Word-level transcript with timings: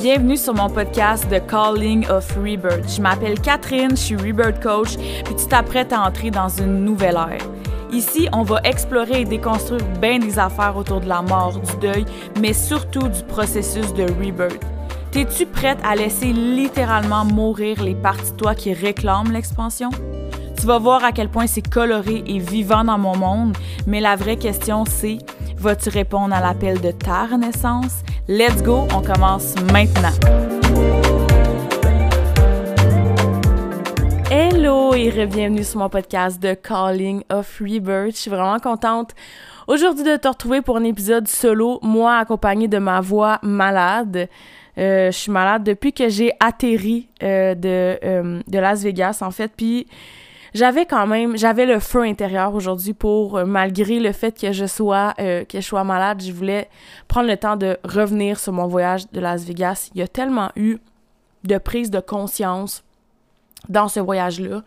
Bienvenue 0.00 0.36
sur 0.36 0.54
mon 0.54 0.70
podcast 0.70 1.26
The 1.28 1.46
Calling 1.46 2.06
of 2.08 2.30
Rebirth. 2.36 2.96
Je 2.96 3.02
m'appelle 3.02 3.38
Catherine, 3.40 3.90
je 3.90 3.96
suis 3.96 4.16
Rebirth 4.16 4.62
Coach, 4.62 4.96
puis 5.24 5.34
tu 5.36 5.46
t'apprêtes 5.46 5.92
à 5.92 6.00
entrer 6.00 6.30
dans 6.30 6.48
une 6.48 6.84
nouvelle 6.84 7.16
ère. 7.16 7.46
Ici, 7.92 8.28
on 8.32 8.42
va 8.42 8.60
explorer 8.64 9.22
et 9.22 9.24
déconstruire 9.24 9.84
bien 10.00 10.18
des 10.18 10.38
affaires 10.38 10.76
autour 10.76 11.00
de 11.00 11.08
la 11.08 11.20
mort, 11.22 11.58
du 11.58 11.76
deuil, 11.76 12.04
mais 12.40 12.52
surtout 12.52 13.08
du 13.08 13.22
processus 13.24 13.92
de 13.92 14.04
rebirth. 14.04 14.64
T'es-tu 15.10 15.46
prête 15.46 15.78
à 15.84 15.94
laisser 15.94 16.32
littéralement 16.32 17.24
mourir 17.24 17.82
les 17.82 17.94
parties 17.94 18.32
de 18.32 18.36
toi 18.36 18.54
qui 18.54 18.72
réclament 18.72 19.32
l'expansion? 19.32 19.90
Tu 20.58 20.66
vas 20.66 20.78
voir 20.78 21.04
à 21.04 21.12
quel 21.12 21.28
point 21.28 21.46
c'est 21.46 21.68
coloré 21.68 22.24
et 22.26 22.38
vivant 22.38 22.84
dans 22.84 22.96
mon 22.96 23.16
monde, 23.16 23.54
mais 23.86 24.00
la 24.00 24.16
vraie 24.16 24.36
question 24.36 24.84
c'est, 24.86 25.18
vas-tu 25.64 25.88
répondre 25.88 26.34
à 26.34 26.42
l'appel 26.42 26.78
de 26.78 26.90
ta 26.90 27.24
renaissance? 27.24 28.02
Let's 28.28 28.62
go, 28.62 28.86
on 28.94 29.00
commence 29.00 29.54
maintenant. 29.72 30.12
Hello 34.30 34.92
et 34.92 35.10
bienvenue 35.24 35.64
sur 35.64 35.78
mon 35.78 35.88
podcast 35.88 36.38
de 36.38 36.52
Calling 36.52 37.22
of 37.30 37.60
Rebirth. 37.60 38.10
Je 38.10 38.20
suis 38.20 38.30
vraiment 38.30 38.58
contente 38.58 39.12
aujourd'hui 39.66 40.04
de 40.04 40.16
te 40.16 40.28
retrouver 40.28 40.60
pour 40.60 40.76
un 40.76 40.84
épisode 40.84 41.28
solo, 41.28 41.78
moi 41.80 42.18
accompagnée 42.18 42.68
de 42.68 42.76
ma 42.76 43.00
voix 43.00 43.38
malade. 43.42 44.28
Euh, 44.76 45.10
je 45.10 45.16
suis 45.16 45.32
malade 45.32 45.64
depuis 45.64 45.94
que 45.94 46.10
j'ai 46.10 46.32
atterri 46.40 47.08
euh, 47.22 47.54
de, 47.54 47.98
euh, 48.04 48.40
de 48.46 48.58
Las 48.58 48.82
Vegas, 48.82 49.20
en 49.22 49.30
fait. 49.30 49.50
Puis 49.56 49.86
j'avais 50.54 50.86
quand 50.86 51.06
même, 51.06 51.36
j'avais 51.36 51.66
le 51.66 51.80
feu 51.80 52.02
intérieur 52.02 52.54
aujourd'hui 52.54 52.94
pour, 52.94 53.44
malgré 53.44 53.98
le 54.00 54.12
fait 54.12 54.38
que 54.38 54.52
je 54.52 54.66
sois, 54.66 55.14
que 55.16 55.44
je 55.52 55.60
sois 55.60 55.84
malade, 55.84 56.22
je 56.22 56.32
voulais 56.32 56.68
prendre 57.08 57.28
le 57.28 57.36
temps 57.36 57.56
de 57.56 57.76
revenir 57.84 58.38
sur 58.38 58.52
mon 58.52 58.66
voyage 58.66 59.10
de 59.10 59.20
Las 59.20 59.44
Vegas. 59.44 59.90
Il 59.94 59.98
y 59.98 60.02
a 60.02 60.08
tellement 60.08 60.50
eu 60.56 60.78
de 61.42 61.58
prise 61.58 61.90
de 61.90 62.00
conscience 62.00 62.84
dans 63.68 63.88
ce 63.88 64.00
voyage-là. 64.00 64.62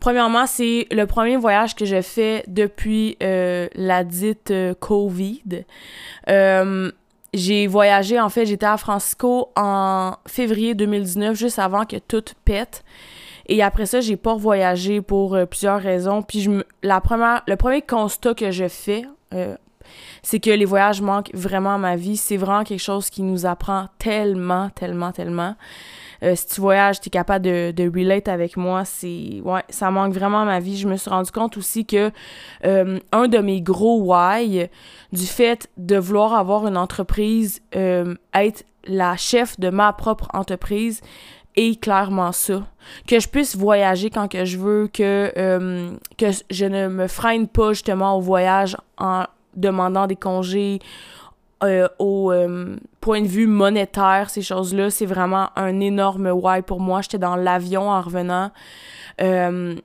Premièrement, 0.00 0.46
c'est 0.46 0.86
le 0.90 1.06
premier 1.06 1.36
voyage 1.36 1.74
que 1.74 1.84
je 1.84 2.02
fais 2.02 2.44
depuis 2.46 3.16
la 3.20 4.04
dite 4.04 4.52
COVID. 4.80 5.64
Euh, 6.28 6.90
j'ai 7.32 7.66
voyagé, 7.66 8.20
en 8.20 8.28
fait, 8.28 8.46
j'étais 8.46 8.66
à 8.66 8.76
Francisco 8.76 9.50
en 9.56 10.14
février 10.26 10.74
2019, 10.74 11.36
juste 11.36 11.58
avant 11.58 11.84
que 11.84 11.96
tout 11.96 12.24
pète. 12.44 12.84
Et 13.46 13.62
après 13.62 13.86
ça, 13.86 14.00
j'ai 14.00 14.16
pas 14.16 14.34
voyagé 14.34 15.00
pour 15.00 15.34
euh, 15.34 15.46
plusieurs 15.46 15.80
raisons. 15.80 16.22
Puis 16.22 16.40
je 16.40 16.50
le 16.50 17.54
premier 17.56 17.82
constat 17.82 18.34
que 18.34 18.50
je 18.50 18.68
fais, 18.68 19.04
euh, 19.34 19.56
c'est 20.22 20.40
que 20.40 20.50
les 20.50 20.64
voyages 20.64 21.02
manquent 21.02 21.34
vraiment 21.34 21.74
à 21.74 21.78
ma 21.78 21.96
vie. 21.96 22.16
C'est 22.16 22.38
vraiment 22.38 22.64
quelque 22.64 22.82
chose 22.82 23.10
qui 23.10 23.22
nous 23.22 23.44
apprend 23.44 23.86
tellement, 23.98 24.70
tellement, 24.70 25.12
tellement. 25.12 25.56
Euh, 26.22 26.34
si 26.36 26.46
tu 26.46 26.60
voyages, 26.62 27.00
tu 27.00 27.08
es 27.08 27.10
capable 27.10 27.44
de, 27.44 27.70
de 27.70 27.84
relate 27.84 28.28
avec 28.28 28.56
moi. 28.56 28.86
C'est 28.86 29.42
ouais, 29.44 29.62
ça 29.68 29.90
manque 29.90 30.14
vraiment 30.14 30.40
à 30.40 30.44
ma 30.46 30.60
vie. 30.60 30.78
Je 30.78 30.88
me 30.88 30.96
suis 30.96 31.10
rendu 31.10 31.30
compte 31.30 31.58
aussi 31.58 31.84
que 31.84 32.10
un 32.62 33.28
de 33.28 33.38
mes 33.38 33.60
gros 33.60 34.00
why 34.00 34.70
du 35.12 35.26
fait 35.26 35.68
de 35.76 35.96
vouloir 35.96 36.32
avoir 36.32 36.66
une 36.66 36.78
entreprise, 36.78 37.60
être 37.72 38.64
la 38.86 39.16
chef 39.16 39.60
de 39.60 39.68
ma 39.68 39.92
propre 39.92 40.28
entreprise, 40.32 41.02
est 41.56 41.80
clairement 41.80 42.32
ça. 42.32 42.62
Que 43.06 43.20
je 43.20 43.28
puisse 43.28 43.56
voyager 43.56 44.10
quand 44.10 44.28
que 44.28 44.44
je 44.44 44.58
veux, 44.58 44.88
que, 44.88 45.32
que 46.18 46.26
je 46.50 46.64
ne 46.66 46.88
me 46.88 47.06
freine 47.06 47.48
pas 47.48 47.72
justement 47.72 48.16
au 48.16 48.20
voyage 48.20 48.76
en 48.98 49.24
demandant 49.56 50.06
des 50.06 50.16
congés 50.16 50.80
euh, 51.62 51.88
au 51.98 52.30
euh, 52.32 52.76
point 53.00 53.22
de 53.22 53.26
vue 53.26 53.46
monétaire, 53.46 54.28
ces 54.28 54.42
choses-là, 54.42 54.90
c'est 54.90 55.06
vraiment 55.06 55.48
un 55.56 55.80
énorme 55.80 56.26
why 56.26 56.62
pour 56.62 56.80
moi. 56.80 57.00
J'étais 57.00 57.18
dans 57.18 57.36
l'avion 57.36 57.88
en 57.88 58.00
revenant. 58.02 58.50
Euh, 59.20 59.76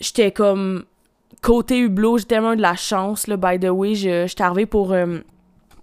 j'étais 0.00 0.30
comme 0.30 0.84
côté 1.42 1.78
Hublot, 1.78 2.18
j'ai 2.18 2.24
tellement 2.26 2.54
de 2.54 2.62
la 2.62 2.76
chance, 2.76 3.26
là, 3.26 3.36
by 3.36 3.58
the 3.58 3.70
way. 3.70 3.94
J'étais 3.94 4.42
arrivée 4.42 4.66
pour 4.66 4.94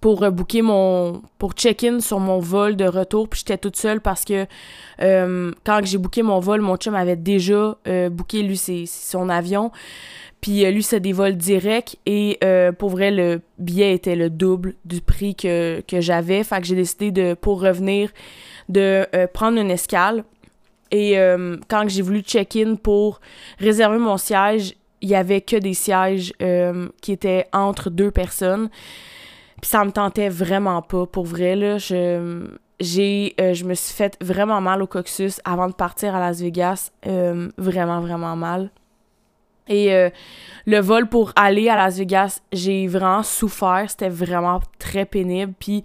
pour 0.02 0.30
booker 0.30 0.60
mon 0.60 1.22
pour 1.38 1.52
check-in 1.52 2.00
sur 2.00 2.20
mon 2.20 2.38
vol 2.38 2.76
de 2.76 2.84
retour 2.84 3.28
puis 3.28 3.38
j'étais 3.40 3.56
toute 3.56 3.76
seule 3.76 4.02
parce 4.02 4.26
que 4.26 4.46
quand 4.98 5.80
j'ai 5.84 5.96
booké 5.96 6.22
mon 6.22 6.40
vol 6.40 6.60
mon 6.60 6.76
chum 6.76 6.94
avait 6.94 7.16
déjà 7.16 7.76
booké 8.10 8.42
lui 8.42 8.58
son 8.58 9.30
avion 9.30 9.70
puis 10.42 10.66
euh, 10.66 10.72
lui, 10.72 10.82
c'est 10.82 11.00
des 11.00 11.12
vols 11.12 11.36
directs 11.36 11.96
et 12.04 12.36
euh, 12.44 12.72
pour 12.72 12.90
vrai, 12.90 13.12
le 13.12 13.40
billet 13.58 13.94
était 13.94 14.16
le 14.16 14.28
double 14.28 14.74
du 14.84 15.00
prix 15.00 15.36
que, 15.36 15.82
j'avais. 15.88 16.42
Fait 16.42 16.60
que 16.60 16.66
j'ai 16.66 16.74
décidé 16.74 17.12
de, 17.12 17.34
pour 17.34 17.62
revenir, 17.62 18.10
de 18.68 19.06
euh, 19.14 19.26
prendre 19.32 19.58
une 19.58 19.70
escale. 19.70 20.24
Et 20.90 21.16
quand 21.68 21.88
j'ai 21.88 22.02
voulu 22.02 22.20
check-in 22.20 22.74
pour 22.74 23.22
réserver 23.58 23.96
mon 23.96 24.18
siège, 24.18 24.74
il 25.00 25.08
y 25.08 25.14
avait 25.14 25.40
que 25.40 25.56
des 25.56 25.72
sièges 25.72 26.34
qui 27.00 27.12
étaient 27.12 27.46
entre 27.54 27.88
deux 27.88 28.10
personnes. 28.10 28.68
Puis 29.62 29.70
ça 29.70 29.82
me 29.84 29.92
tentait 29.92 30.28
vraiment 30.28 30.82
pas, 30.82 31.06
pour 31.06 31.24
vrai, 31.24 31.56
là. 31.56 31.78
Je, 31.78 32.46
j'ai, 32.80 33.34
je 33.38 33.64
me 33.64 33.72
suis 33.72 33.94
fait 33.94 34.18
vraiment 34.20 34.60
mal 34.60 34.82
au 34.82 34.86
coccyx 34.86 35.40
avant 35.44 35.68
de 35.68 35.72
partir 35.72 36.14
à 36.14 36.20
Las 36.20 36.42
Vegas. 36.42 36.90
vraiment, 37.56 38.00
vraiment 38.00 38.36
mal. 38.36 38.70
Et 39.68 39.94
euh, 39.94 40.10
le 40.66 40.80
vol 40.80 41.08
pour 41.08 41.32
aller 41.36 41.68
à 41.68 41.76
Las 41.76 41.98
Vegas, 41.98 42.40
j'ai 42.52 42.86
vraiment 42.86 43.22
souffert. 43.22 43.84
C'était 43.88 44.08
vraiment 44.08 44.60
très 44.78 45.04
pénible. 45.04 45.54
Puis 45.58 45.82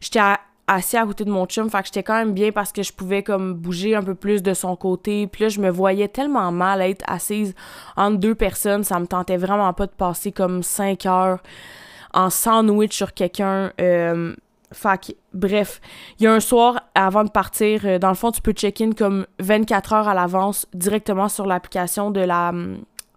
j'étais 0.00 0.20
assis 0.66 0.96
à 0.96 1.04
côté 1.04 1.24
de 1.24 1.30
mon 1.30 1.46
chum, 1.46 1.68
fait 1.68 1.80
que 1.80 1.86
j'étais 1.86 2.02
quand 2.02 2.14
même 2.14 2.32
bien 2.32 2.52
parce 2.52 2.70
que 2.70 2.82
je 2.82 2.92
pouvais 2.92 3.22
comme 3.22 3.54
bouger 3.54 3.96
un 3.96 4.02
peu 4.02 4.14
plus 4.14 4.42
de 4.42 4.54
son 4.54 4.76
côté. 4.76 5.26
Puis 5.26 5.44
là, 5.44 5.48
je 5.48 5.60
me 5.60 5.70
voyais 5.70 6.08
tellement 6.08 6.52
mal 6.52 6.80
être 6.82 7.04
assise 7.08 7.54
entre 7.96 8.18
deux 8.18 8.34
personnes. 8.34 8.84
Ça 8.84 8.98
me 8.98 9.06
tentait 9.06 9.36
vraiment 9.36 9.72
pas 9.72 9.86
de 9.86 9.92
passer 9.92 10.32
comme 10.32 10.62
cinq 10.62 11.06
heures 11.06 11.40
en 12.14 12.30
sandwich 12.30 12.94
sur 12.94 13.14
quelqu'un. 13.14 13.72
Euh, 13.80 14.34
que, 14.70 15.12
bref, 15.34 15.80
il 16.18 16.24
y 16.24 16.26
a 16.26 16.32
un 16.32 16.40
soir 16.40 16.80
avant 16.94 17.24
de 17.24 17.30
partir, 17.30 17.82
euh, 17.84 17.98
dans 17.98 18.08
le 18.08 18.14
fond, 18.14 18.30
tu 18.30 18.40
peux 18.40 18.52
check-in 18.52 18.92
comme 18.92 19.26
24 19.40 19.92
heures 19.92 20.08
à 20.08 20.14
l'avance 20.14 20.66
directement 20.74 21.28
sur 21.28 21.46
l'application 21.46 22.10
de 22.10 22.20
la 22.20 22.52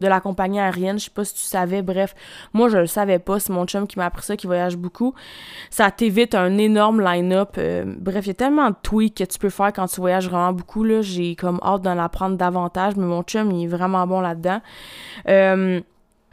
de 0.02 0.08
la 0.08 0.20
compagnie 0.20 0.59
aérienne. 0.59 1.00
Je 1.00 1.06
sais 1.06 1.12
pas 1.12 1.24
si 1.24 1.34
tu 1.34 1.42
savais. 1.42 1.82
Bref, 1.82 2.14
moi, 2.52 2.68
je 2.68 2.78
le 2.78 2.88
savais 2.88 3.20
pas. 3.20 3.40
C'est 3.40 3.53
mon 3.53 3.66
chum 3.66 3.88
qui 3.88 3.98
m'a 3.98 4.06
appris 4.06 4.24
ça, 4.24 4.36
qui 4.36 4.48
voyage 4.48 4.76
beaucoup. 4.76 5.14
Ça 5.70 5.90
t'évite 5.92 6.36
un 6.36 6.58
énorme 6.58 7.02
line-up. 7.02 7.52
Euh, 7.58 7.86
bref, 8.00 8.26
il 8.26 8.30
y 8.30 8.32
a 8.32 8.34
tellement 8.34 8.70
de 8.70 8.76
tweaks 8.84 9.16
que 9.16 9.24
tu 9.24 9.40
peux 9.40 9.50
faire 9.50 9.72
quand 9.72 9.88
tu 9.88 10.02
voyages 10.02 10.28
vraiment 10.28 10.52
beaucoup. 10.52 10.84
Là. 10.84 11.02
J'ai 11.02 11.36
comme 11.36 11.59
hâte 11.64 11.84
d'en 11.84 11.98
apprendre 11.98 12.36
davantage, 12.36 12.98
mais 12.98 13.06
mon 13.06 13.24
chum, 13.24 13.52
il 13.52 13.64
est 13.64 13.68
vraiment 13.68 14.06
bon 14.06 14.20
là-dedans. 14.20 14.62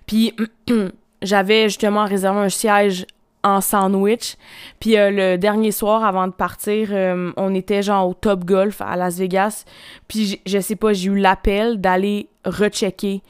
Puis, 0.06 0.34
j'avais 1.22 1.64
justement 1.64 2.04
réservé 2.04 2.40
un 2.40 2.48
siège 2.48 3.06
en 3.42 3.60
sandwich. 3.60 4.36
Puis 4.80 4.98
euh, 4.98 5.10
le 5.10 5.38
dernier 5.38 5.72
soir 5.72 6.04
avant 6.04 6.26
de 6.26 6.32
partir, 6.32 6.90
on 7.36 7.54
était 7.54 7.82
genre 7.82 8.08
au 8.08 8.14
Top 8.14 8.44
Golf 8.44 8.80
à 8.80 8.96
Las 8.96 9.18
Vegas. 9.18 9.64
Puis 10.08 10.40
je 10.44 10.58
sais 10.60 10.76
pas, 10.76 10.92
j'ai 10.92 11.08
eu 11.08 11.16
l'appel 11.16 11.80
d'aller 11.80 12.28
rechecker 12.44 13.22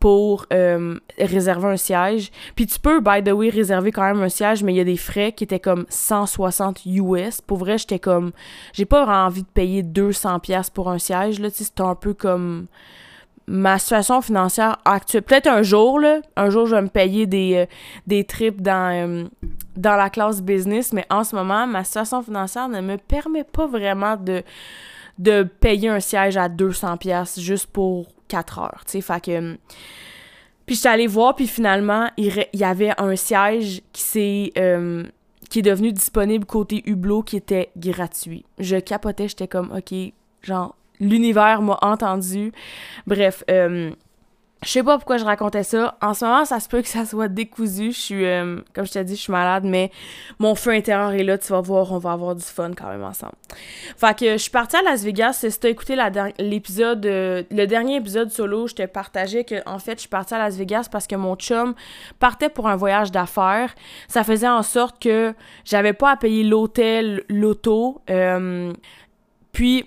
pour 0.00 0.46
euh, 0.52 0.98
réserver 1.18 1.68
un 1.68 1.76
siège. 1.76 2.30
Puis 2.54 2.66
tu 2.66 2.78
peux, 2.78 3.00
by 3.00 3.22
the 3.22 3.32
way, 3.32 3.50
réserver 3.50 3.92
quand 3.92 4.04
même 4.04 4.22
un 4.22 4.28
siège, 4.28 4.62
mais 4.62 4.72
il 4.72 4.76
y 4.76 4.80
a 4.80 4.84
des 4.84 4.96
frais 4.96 5.32
qui 5.32 5.44
étaient 5.44 5.60
comme 5.60 5.86
160 5.88 6.86
US. 6.86 7.40
Pour 7.40 7.58
vrai, 7.58 7.78
j'étais 7.78 7.98
comme... 7.98 8.32
J'ai 8.72 8.84
pas 8.84 9.04
envie 9.24 9.42
de 9.42 9.48
payer 9.48 9.82
200 9.82 10.38
pièces 10.40 10.70
pour 10.70 10.88
un 10.90 10.98
siège, 10.98 11.40
là. 11.40 11.50
Tu 11.50 11.58
sais, 11.58 11.64
c'est 11.64 11.80
un 11.80 11.94
peu 11.94 12.14
comme... 12.14 12.66
Ma 13.50 13.78
situation 13.78 14.20
financière 14.20 14.78
actuelle. 14.84 15.22
Peut-être 15.22 15.46
un 15.46 15.62
jour, 15.62 15.98
là, 15.98 16.20
un 16.36 16.50
jour, 16.50 16.66
je 16.66 16.74
vais 16.74 16.82
me 16.82 16.88
payer 16.88 17.26
des, 17.26 17.66
euh, 18.10 18.22
trips 18.22 18.60
dans, 18.60 18.92
euh, 18.92 19.24
dans 19.76 19.96
la 19.96 20.10
classe 20.10 20.42
business, 20.42 20.92
mais 20.92 21.06
en 21.08 21.24
ce 21.24 21.34
moment, 21.34 21.66
ma 21.66 21.82
situation 21.82 22.22
financière 22.22 22.68
ne 22.68 22.80
me 22.82 22.96
permet 22.96 23.44
pas 23.44 23.66
vraiment 23.66 24.16
de, 24.16 24.42
payer 25.60 25.88
un 25.88 26.00
siège 26.00 26.36
à 26.36 26.48
200 26.48 26.98
pièces 26.98 27.40
juste 27.40 27.66
pour 27.66 28.06
4 28.28 28.58
heures, 28.58 28.82
tu 28.84 29.00
sais, 29.00 29.00
fait 29.00 29.30
puis 30.66 30.76
j'étais 30.76 30.90
allée 30.90 31.06
voir, 31.06 31.34
puis 31.34 31.46
finalement, 31.46 32.10
il, 32.18 32.46
y 32.52 32.62
avait 32.64 32.92
un 32.98 33.16
siège 33.16 33.80
qui. 33.90 34.52
Hum, 34.58 35.08
qui 35.48 35.60
est 35.60 35.62
devenu 35.62 35.92
disponible 35.92 36.44
côté 36.44 36.82
Hublot, 36.84 37.22
qui 37.22 37.36
était 37.36 37.70
gratuit. 37.76 38.44
Je 38.58 38.76
capotais, 38.76 39.28
j'étais 39.28 39.48
comme, 39.48 39.72
OK, 39.74 39.94
genre, 40.42 40.76
l'univers 41.00 41.62
m'a 41.62 41.78
entendu. 41.82 42.52
Bref, 43.06 43.44
euh, 43.50 43.90
je 44.64 44.70
sais 44.70 44.82
pas 44.82 44.96
pourquoi 44.96 45.18
je 45.18 45.24
racontais 45.24 45.62
ça. 45.62 45.96
En 46.02 46.14
ce 46.14 46.24
moment, 46.24 46.44
ça 46.44 46.58
se 46.58 46.68
peut 46.68 46.82
que 46.82 46.88
ça 46.88 47.04
soit 47.04 47.28
décousu. 47.28 47.92
Je 47.92 47.98
suis, 47.98 48.24
euh, 48.24 48.56
comme 48.74 48.86
je 48.86 48.92
t'ai 48.92 49.04
dit, 49.04 49.14
je 49.14 49.20
suis 49.20 49.32
malade, 49.32 49.62
mais 49.64 49.92
mon 50.40 50.56
feu 50.56 50.72
intérieur 50.72 51.12
est 51.12 51.22
là. 51.22 51.38
Tu 51.38 51.52
vas 51.52 51.60
voir, 51.60 51.92
on 51.92 51.98
va 51.98 52.10
avoir 52.10 52.34
du 52.34 52.42
fun 52.42 52.72
quand 52.76 52.88
même 52.88 53.04
ensemble. 53.04 53.34
Fait 53.96 54.18
que 54.18 54.32
je 54.32 54.38
suis 54.38 54.50
partie 54.50 54.74
à 54.74 54.82
Las 54.82 55.04
Vegas. 55.04 55.44
Si 55.48 55.60
t'as 55.60 55.68
écouté 55.68 55.96
l'épisode, 56.40 57.06
euh, 57.06 57.44
le 57.52 57.66
dernier 57.66 57.96
épisode 57.96 58.32
solo, 58.32 58.66
je 58.66 58.74
te 58.74 58.86
partageais 58.86 59.44
que, 59.44 59.62
en 59.64 59.78
fait, 59.78 59.92
je 59.92 60.00
suis 60.00 60.08
partie 60.08 60.34
à 60.34 60.38
Las 60.38 60.56
Vegas 60.56 60.88
parce 60.90 61.06
que 61.06 61.14
mon 61.14 61.36
chum 61.36 61.74
partait 62.18 62.48
pour 62.48 62.68
un 62.68 62.74
voyage 62.74 63.12
d'affaires. 63.12 63.72
Ça 64.08 64.24
faisait 64.24 64.48
en 64.48 64.64
sorte 64.64 65.00
que 65.00 65.34
j'avais 65.64 65.92
pas 65.92 66.10
à 66.10 66.16
payer 66.16 66.42
l'hôtel, 66.42 67.22
l'auto. 67.28 68.02
Puis, 69.52 69.86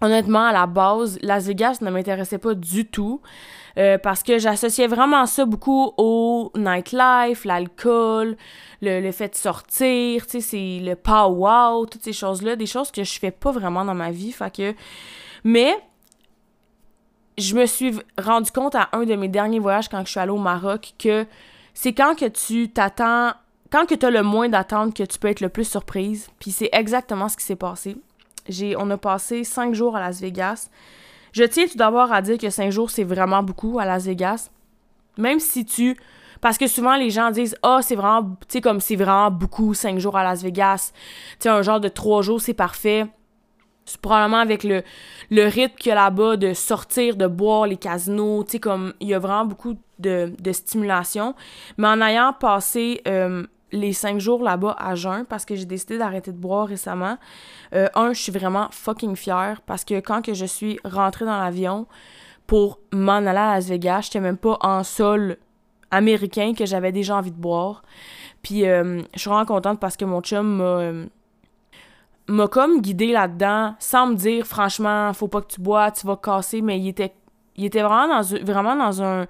honnêtement, 0.00 0.44
à 0.46 0.52
la 0.52 0.66
base, 0.66 1.18
Las 1.22 1.46
Vegas 1.46 1.78
ne 1.80 1.90
m'intéressait 1.90 2.38
pas 2.38 2.54
du 2.54 2.86
tout. 2.86 3.20
Euh, 3.76 3.98
parce 3.98 4.22
que 4.22 4.38
j'associais 4.38 4.86
vraiment 4.86 5.26
ça 5.26 5.44
beaucoup 5.44 5.92
au 5.96 6.52
nightlife, 6.54 7.44
l'alcool, 7.44 8.36
le, 8.82 9.10
fait 9.10 9.30
de 9.30 9.34
sortir, 9.34 10.26
tu 10.26 10.40
sais, 10.40 10.40
c'est 10.40 10.78
le 10.80 10.94
pow-wow, 10.94 11.88
toutes 11.88 12.04
ces 12.04 12.12
choses-là, 12.12 12.54
des 12.54 12.66
choses 12.66 12.92
que 12.92 13.02
je 13.02 13.18
fais 13.18 13.32
pas 13.32 13.50
vraiment 13.50 13.84
dans 13.84 13.94
ma 13.94 14.12
vie. 14.12 14.32
Mais, 15.42 15.74
je 17.36 17.56
me 17.56 17.66
suis 17.66 17.98
rendu 18.16 18.52
compte 18.52 18.76
à 18.76 18.90
un 18.92 19.04
de 19.04 19.14
mes 19.16 19.28
derniers 19.28 19.58
voyages 19.58 19.88
quand 19.88 20.04
je 20.04 20.10
suis 20.10 20.20
allée 20.20 20.30
au 20.30 20.38
Maroc 20.38 20.92
que 20.96 21.26
c'est 21.72 21.92
quand 21.92 22.16
que 22.16 22.26
tu 22.26 22.70
t'attends, 22.70 23.32
quand 23.72 23.86
que 23.86 23.96
tu 23.96 24.06
as 24.06 24.10
le 24.10 24.22
moins 24.22 24.48
d'attente 24.48 24.94
que 24.94 25.02
tu 25.02 25.18
peux 25.18 25.26
être 25.26 25.40
le 25.40 25.48
plus 25.48 25.68
surprise, 25.68 26.28
puis 26.38 26.52
c'est 26.52 26.68
exactement 26.72 27.28
ce 27.28 27.36
qui 27.36 27.44
s'est 27.44 27.56
passé 27.56 27.96
on 28.76 28.90
a 28.90 28.96
passé 28.96 29.44
cinq 29.44 29.74
jours 29.74 29.96
à 29.96 30.00
Las 30.00 30.20
Vegas. 30.20 30.70
Je 31.32 31.44
tiens 31.44 31.66
tout 31.66 31.76
d'abord 31.76 32.12
à 32.12 32.22
dire 32.22 32.38
que 32.38 32.50
cinq 32.50 32.70
jours, 32.70 32.90
c'est 32.90 33.04
vraiment 33.04 33.42
beaucoup 33.42 33.78
à 33.78 33.84
Las 33.84 34.04
Vegas. 34.04 34.50
Même 35.18 35.40
si 35.40 35.64
tu. 35.64 35.96
Parce 36.40 36.58
que 36.58 36.66
souvent, 36.66 36.96
les 36.96 37.10
gens 37.10 37.30
disent 37.30 37.56
Ah, 37.62 37.78
oh, 37.78 37.82
c'est 37.82 37.96
vraiment. 37.96 38.22
Tu 38.22 38.46
sais, 38.48 38.60
comme 38.60 38.80
c'est 38.80 38.96
vraiment 38.96 39.30
beaucoup, 39.30 39.74
cinq 39.74 39.98
jours 39.98 40.16
à 40.16 40.22
Las 40.22 40.42
Vegas. 40.42 40.92
Tu 40.92 41.44
sais, 41.44 41.48
un 41.48 41.62
genre 41.62 41.80
de 41.80 41.88
trois 41.88 42.22
jours, 42.22 42.40
c'est 42.40 42.54
parfait. 42.54 43.06
C'est 43.84 44.00
probablement 44.00 44.38
avec 44.38 44.64
le, 44.64 44.82
le 45.30 45.44
rythme 45.44 45.74
qu'il 45.76 45.90
y 45.90 45.92
a 45.92 45.96
là-bas 45.96 46.36
de 46.36 46.54
sortir, 46.54 47.16
de 47.16 47.26
boire, 47.26 47.66
les 47.66 47.76
casinos. 47.76 48.44
Tu 48.44 48.52
sais, 48.52 48.58
comme 48.60 48.94
il 49.00 49.08
y 49.08 49.14
a 49.14 49.18
vraiment 49.18 49.44
beaucoup 49.44 49.74
de, 49.98 50.32
de 50.38 50.52
stimulation. 50.52 51.34
Mais 51.78 51.88
en 51.88 52.00
ayant 52.00 52.32
passé 52.32 53.02
euh, 53.06 53.44
les 53.74 53.92
cinq 53.92 54.20
jours 54.20 54.42
là-bas 54.42 54.76
à 54.78 54.94
jeun 54.94 55.24
parce 55.24 55.44
que 55.44 55.56
j'ai 55.56 55.64
décidé 55.64 55.98
d'arrêter 55.98 56.30
de 56.30 56.38
boire 56.38 56.68
récemment. 56.68 57.18
Euh, 57.74 57.88
un, 57.94 58.12
je 58.12 58.22
suis 58.22 58.32
vraiment 58.32 58.68
fucking 58.70 59.16
fière 59.16 59.60
parce 59.62 59.84
que 59.84 60.00
quand 60.00 60.22
que 60.22 60.32
je 60.32 60.46
suis 60.46 60.78
rentrée 60.84 61.24
dans 61.24 61.36
l'avion 61.36 61.86
pour 62.46 62.78
m'en 62.92 63.16
aller 63.16 63.28
à 63.30 63.54
Las 63.54 63.68
Vegas, 63.68 64.02
j'étais 64.02 64.20
même 64.20 64.36
pas 64.36 64.56
en 64.60 64.84
sol 64.84 65.38
américain 65.90 66.54
que 66.56 66.66
j'avais 66.66 66.92
déjà 66.92 67.16
envie 67.16 67.32
de 67.32 67.36
boire. 67.36 67.82
Puis 68.42 68.66
euh, 68.66 69.02
je 69.14 69.18
suis 69.18 69.28
vraiment 69.28 69.44
contente 69.44 69.80
parce 69.80 69.96
que 69.96 70.04
mon 70.04 70.20
chum 70.20 70.56
m'a 70.58 70.64
euh, 70.64 71.06
m'a 72.28 72.46
comme 72.46 72.80
guidé 72.80 73.08
là-dedans 73.08 73.74
sans 73.80 74.06
me 74.06 74.14
dire 74.14 74.46
franchement 74.46 75.12
faut 75.14 75.28
pas 75.28 75.40
que 75.40 75.52
tu 75.52 75.60
bois, 75.60 75.90
tu 75.90 76.06
vas 76.06 76.16
casser 76.16 76.62
mais 76.62 76.78
il 76.78 76.88
était 76.88 77.12
il 77.56 77.64
était 77.64 77.82
vraiment 77.82 78.20
vraiment 78.22 78.76
dans 78.76 79.02
un 79.02 79.26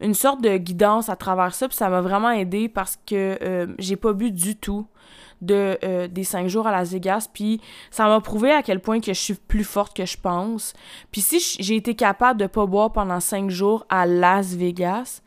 une 0.00 0.14
sorte 0.14 0.42
de 0.42 0.56
guidance 0.56 1.08
à 1.08 1.16
travers 1.16 1.54
ça, 1.54 1.68
puis 1.68 1.76
ça 1.76 1.88
m'a 1.88 2.00
vraiment 2.00 2.30
aidé 2.30 2.68
parce 2.68 2.98
que 3.06 3.38
euh, 3.42 3.66
j'ai 3.78 3.96
pas 3.96 4.12
bu 4.12 4.30
du 4.30 4.56
tout 4.56 4.86
de 5.42 5.78
euh, 5.84 6.08
des 6.08 6.24
cinq 6.24 6.48
jours 6.48 6.66
à 6.66 6.72
Las 6.72 6.92
Vegas 6.92 7.28
puis 7.32 7.60
ça 7.90 8.06
m'a 8.06 8.20
prouvé 8.20 8.52
à 8.52 8.62
quel 8.62 8.80
point 8.80 9.00
que 9.00 9.12
je 9.12 9.20
suis 9.20 9.34
plus 9.34 9.64
forte 9.64 9.94
que 9.94 10.06
je 10.06 10.16
pense. 10.16 10.72
Puis 11.10 11.20
si 11.20 11.56
j'ai 11.60 11.76
été 11.76 11.94
capable 11.94 12.40
de 12.40 12.46
pas 12.46 12.66
boire 12.66 12.92
pendant 12.92 13.20
cinq 13.20 13.50
jours 13.50 13.84
à 13.88 14.06
Las 14.06 14.54
Vegas 14.54 15.20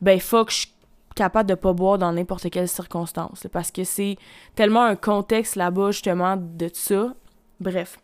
ben 0.00 0.20
que 0.20 0.50
je 0.50 0.56
suis 0.56 0.72
capable 1.14 1.48
de 1.48 1.54
pas 1.54 1.72
boire 1.72 1.98
dans 1.98 2.12
n'importe 2.12 2.48
quelle 2.50 2.68
circonstance 2.68 3.46
parce 3.52 3.70
que 3.70 3.84
c'est 3.84 4.16
tellement 4.54 4.82
un 4.82 4.96
contexte 4.96 5.56
là-bas 5.56 5.90
justement 5.90 6.36
de 6.36 6.70
ça. 6.72 7.14
Bref. 7.58 7.98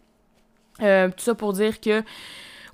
Euh, 0.81 1.09
tout 1.09 1.23
ça 1.23 1.35
pour 1.35 1.53
dire 1.53 1.81
que 1.81 2.03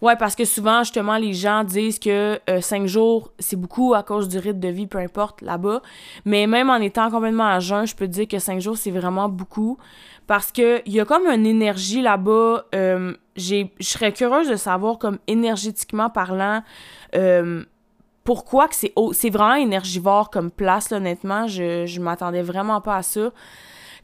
Ouais, 0.01 0.15
parce 0.17 0.37
que 0.37 0.45
souvent, 0.45 0.85
justement, 0.85 1.17
les 1.17 1.33
gens 1.33 1.65
disent 1.65 1.99
que 1.99 2.39
euh, 2.49 2.61
cinq 2.61 2.87
jours, 2.87 3.33
c'est 3.39 3.57
beaucoup 3.57 3.95
à 3.95 4.03
cause 4.03 4.29
du 4.29 4.39
rythme 4.39 4.61
de 4.61 4.69
vie, 4.69 4.87
peu 4.87 4.99
importe, 4.99 5.43
là-bas. 5.43 5.83
Mais 6.25 6.47
même 6.47 6.71
en 6.71 6.77
étant 6.77 7.11
complètement 7.11 7.49
à 7.49 7.59
jeun, 7.59 7.87
je 7.87 7.97
peux 7.97 8.07
te 8.07 8.13
dire 8.13 8.29
que 8.29 8.39
cinq 8.39 8.61
jours, 8.61 8.77
c'est 8.77 8.93
vraiment 8.93 9.29
beaucoup. 9.29 9.77
Parce 10.29 10.53
que 10.53 10.83
il 10.87 10.93
y 10.93 11.01
a 11.01 11.05
comme 11.05 11.27
une 11.27 11.47
énergie 11.47 12.01
là-bas. 12.01 12.67
Euh, 12.75 13.15
je 13.37 13.67
serais 13.81 14.13
curieuse 14.13 14.49
de 14.49 14.57
savoir, 14.57 14.99
comme 14.99 15.19
énergétiquement 15.27 16.11
parlant, 16.11 16.63
euh, 17.17 17.65
pourquoi 18.23 18.69
que 18.69 18.75
c'est 18.75 18.93
c'est 19.13 19.31
vraiment 19.31 19.55
énergivore 19.55 20.31
comme 20.31 20.51
place, 20.51 20.93
honnêtement. 20.93 21.49
Je, 21.49 21.87
je 21.87 22.01
m'attendais 22.01 22.43
vraiment 22.43 22.81
pas 22.81 22.97
à 22.97 23.03
ça. 23.03 23.33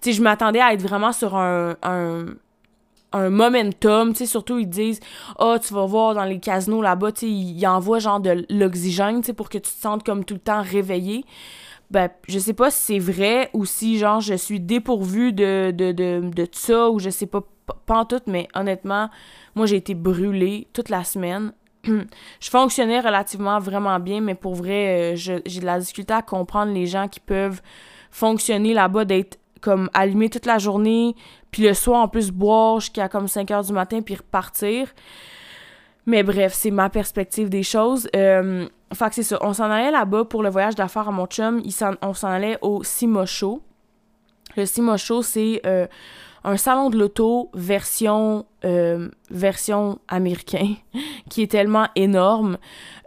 Tu 0.01 0.11
sais, 0.11 0.13
je 0.13 0.23
m'attendais 0.23 0.61
à 0.61 0.73
être 0.73 0.83
vraiment 0.83 1.13
sur 1.13 1.37
un 1.37 1.77
momentum, 3.31 4.13
tu 4.13 4.19
sais, 4.19 4.27
surtout 4.27 4.59
ils 4.59 4.69
disent 4.69 5.01
«Ah, 5.39 5.55
oh, 5.55 5.59
tu 5.59 5.73
vas 5.75 5.87
voir 5.87 6.15
dans 6.15 6.25
les 6.25 6.41
casinos 6.41 6.83
là-bas, 6.83 7.13
tu 7.13 7.21
sais, 7.21 7.31
ils 7.31 7.67
envoient 7.67 7.99
genre 7.99 8.21
de 8.21 8.45
l'oxygène, 8.51 9.21
tu 9.21 9.27
sais, 9.27 9.33
pour 9.33 9.49
que 9.49 9.59
tu 9.59 9.71
te 9.71 9.81
sentes 9.81 10.05
comme 10.05 10.25
tout 10.25 10.35
le 10.35 10.41
temps 10.41 10.63
réveillé.» 10.63 11.25
Ben, 11.91 12.09
je 12.27 12.39
sais 12.39 12.55
pas 12.55 12.71
si 12.71 12.95
c'est 12.95 12.99
vrai 12.99 13.51
ou 13.53 13.65
si, 13.67 13.99
genre, 13.99 14.21
je 14.21 14.35
suis 14.35 14.59
dépourvue 14.59 15.33
de, 15.33 15.71
de, 15.71 15.93
de, 15.93 16.31
de 16.35 16.49
ça 16.51 16.91
ou 16.91 16.99
je 16.99 17.11
sais 17.11 17.27
pas, 17.27 17.43
pas 17.87 17.99
en 17.99 18.05
tout, 18.05 18.21
mais 18.27 18.49
honnêtement, 18.55 19.11
moi, 19.55 19.67
j'ai 19.67 19.77
été 19.77 19.95
brûlée 19.95 20.67
toute 20.73 20.89
la 20.89 21.05
semaine. 21.05 21.53
je 21.85 22.51
fonctionnais 22.51 23.01
relativement 23.01 23.59
vraiment 23.59 24.01
bien, 24.01 24.21
mais 24.21 24.35
pour 24.35 24.55
vrai, 24.55 25.15
euh, 25.15 25.17
j'ai 25.17 25.61
de 25.61 25.67
la 25.67 25.79
difficulté 25.79 26.15
à 26.15 26.23
comprendre 26.23 26.73
les 26.73 26.87
gens 26.87 27.07
qui 27.09 27.21
peuvent 27.21 27.61
fonctionner 28.11 28.75
là-bas, 28.75 29.05
d'être 29.05 29.39
comme 29.65 29.89
allumé 29.95 30.29
toute 30.29 30.45
la 30.45 30.59
journée, 30.59 31.17
puis 31.51 31.63
le 31.63 31.73
soir 31.73 32.03
en 32.03 32.09
plus 32.09 32.31
boire 32.31 32.81
jusqu'à 32.81 33.09
comme 33.09 33.29
5 33.29 33.51
heures 33.51 33.65
du 33.65 33.73
matin, 33.73 34.03
puis 34.03 34.17
repartir. 34.17 34.89
Mais 36.05 36.23
bref, 36.23 36.53
c'est 36.53 36.71
ma 36.71 36.91
perspective 36.91 37.49
des 37.49 37.63
choses. 37.63 38.07
Euh, 38.15 38.69
fait 38.93 39.09
que 39.09 39.15
c'est 39.15 39.23
ça. 39.23 39.39
On 39.41 39.55
s'en 39.55 39.71
allait 39.71 39.91
là-bas 39.91 40.27
pour 40.27 40.43
le 40.43 40.51
voyage 40.51 40.75
d'affaires 40.75 41.09
à 41.09 41.13
mon 41.13 41.27
chum. 41.27 41.63
on 42.03 42.13
s'en 42.13 42.29
allait 42.29 42.59
au 42.61 42.85
Simo 42.85 43.25
Show. 43.25 43.63
Le 44.55 44.67
Simo 44.67 44.99
Show, 44.99 45.23
c'est 45.23 45.63
euh, 45.65 45.87
un 46.45 46.59
salon 46.59 46.91
de 46.91 46.99
l'auto 46.99 47.51
version, 47.55 48.45
euh, 48.67 49.09
version 49.31 49.99
américain 50.09 50.75
qui 51.31 51.43
est 51.43 51.51
tellement 51.51 51.89
énorme. 51.97 52.59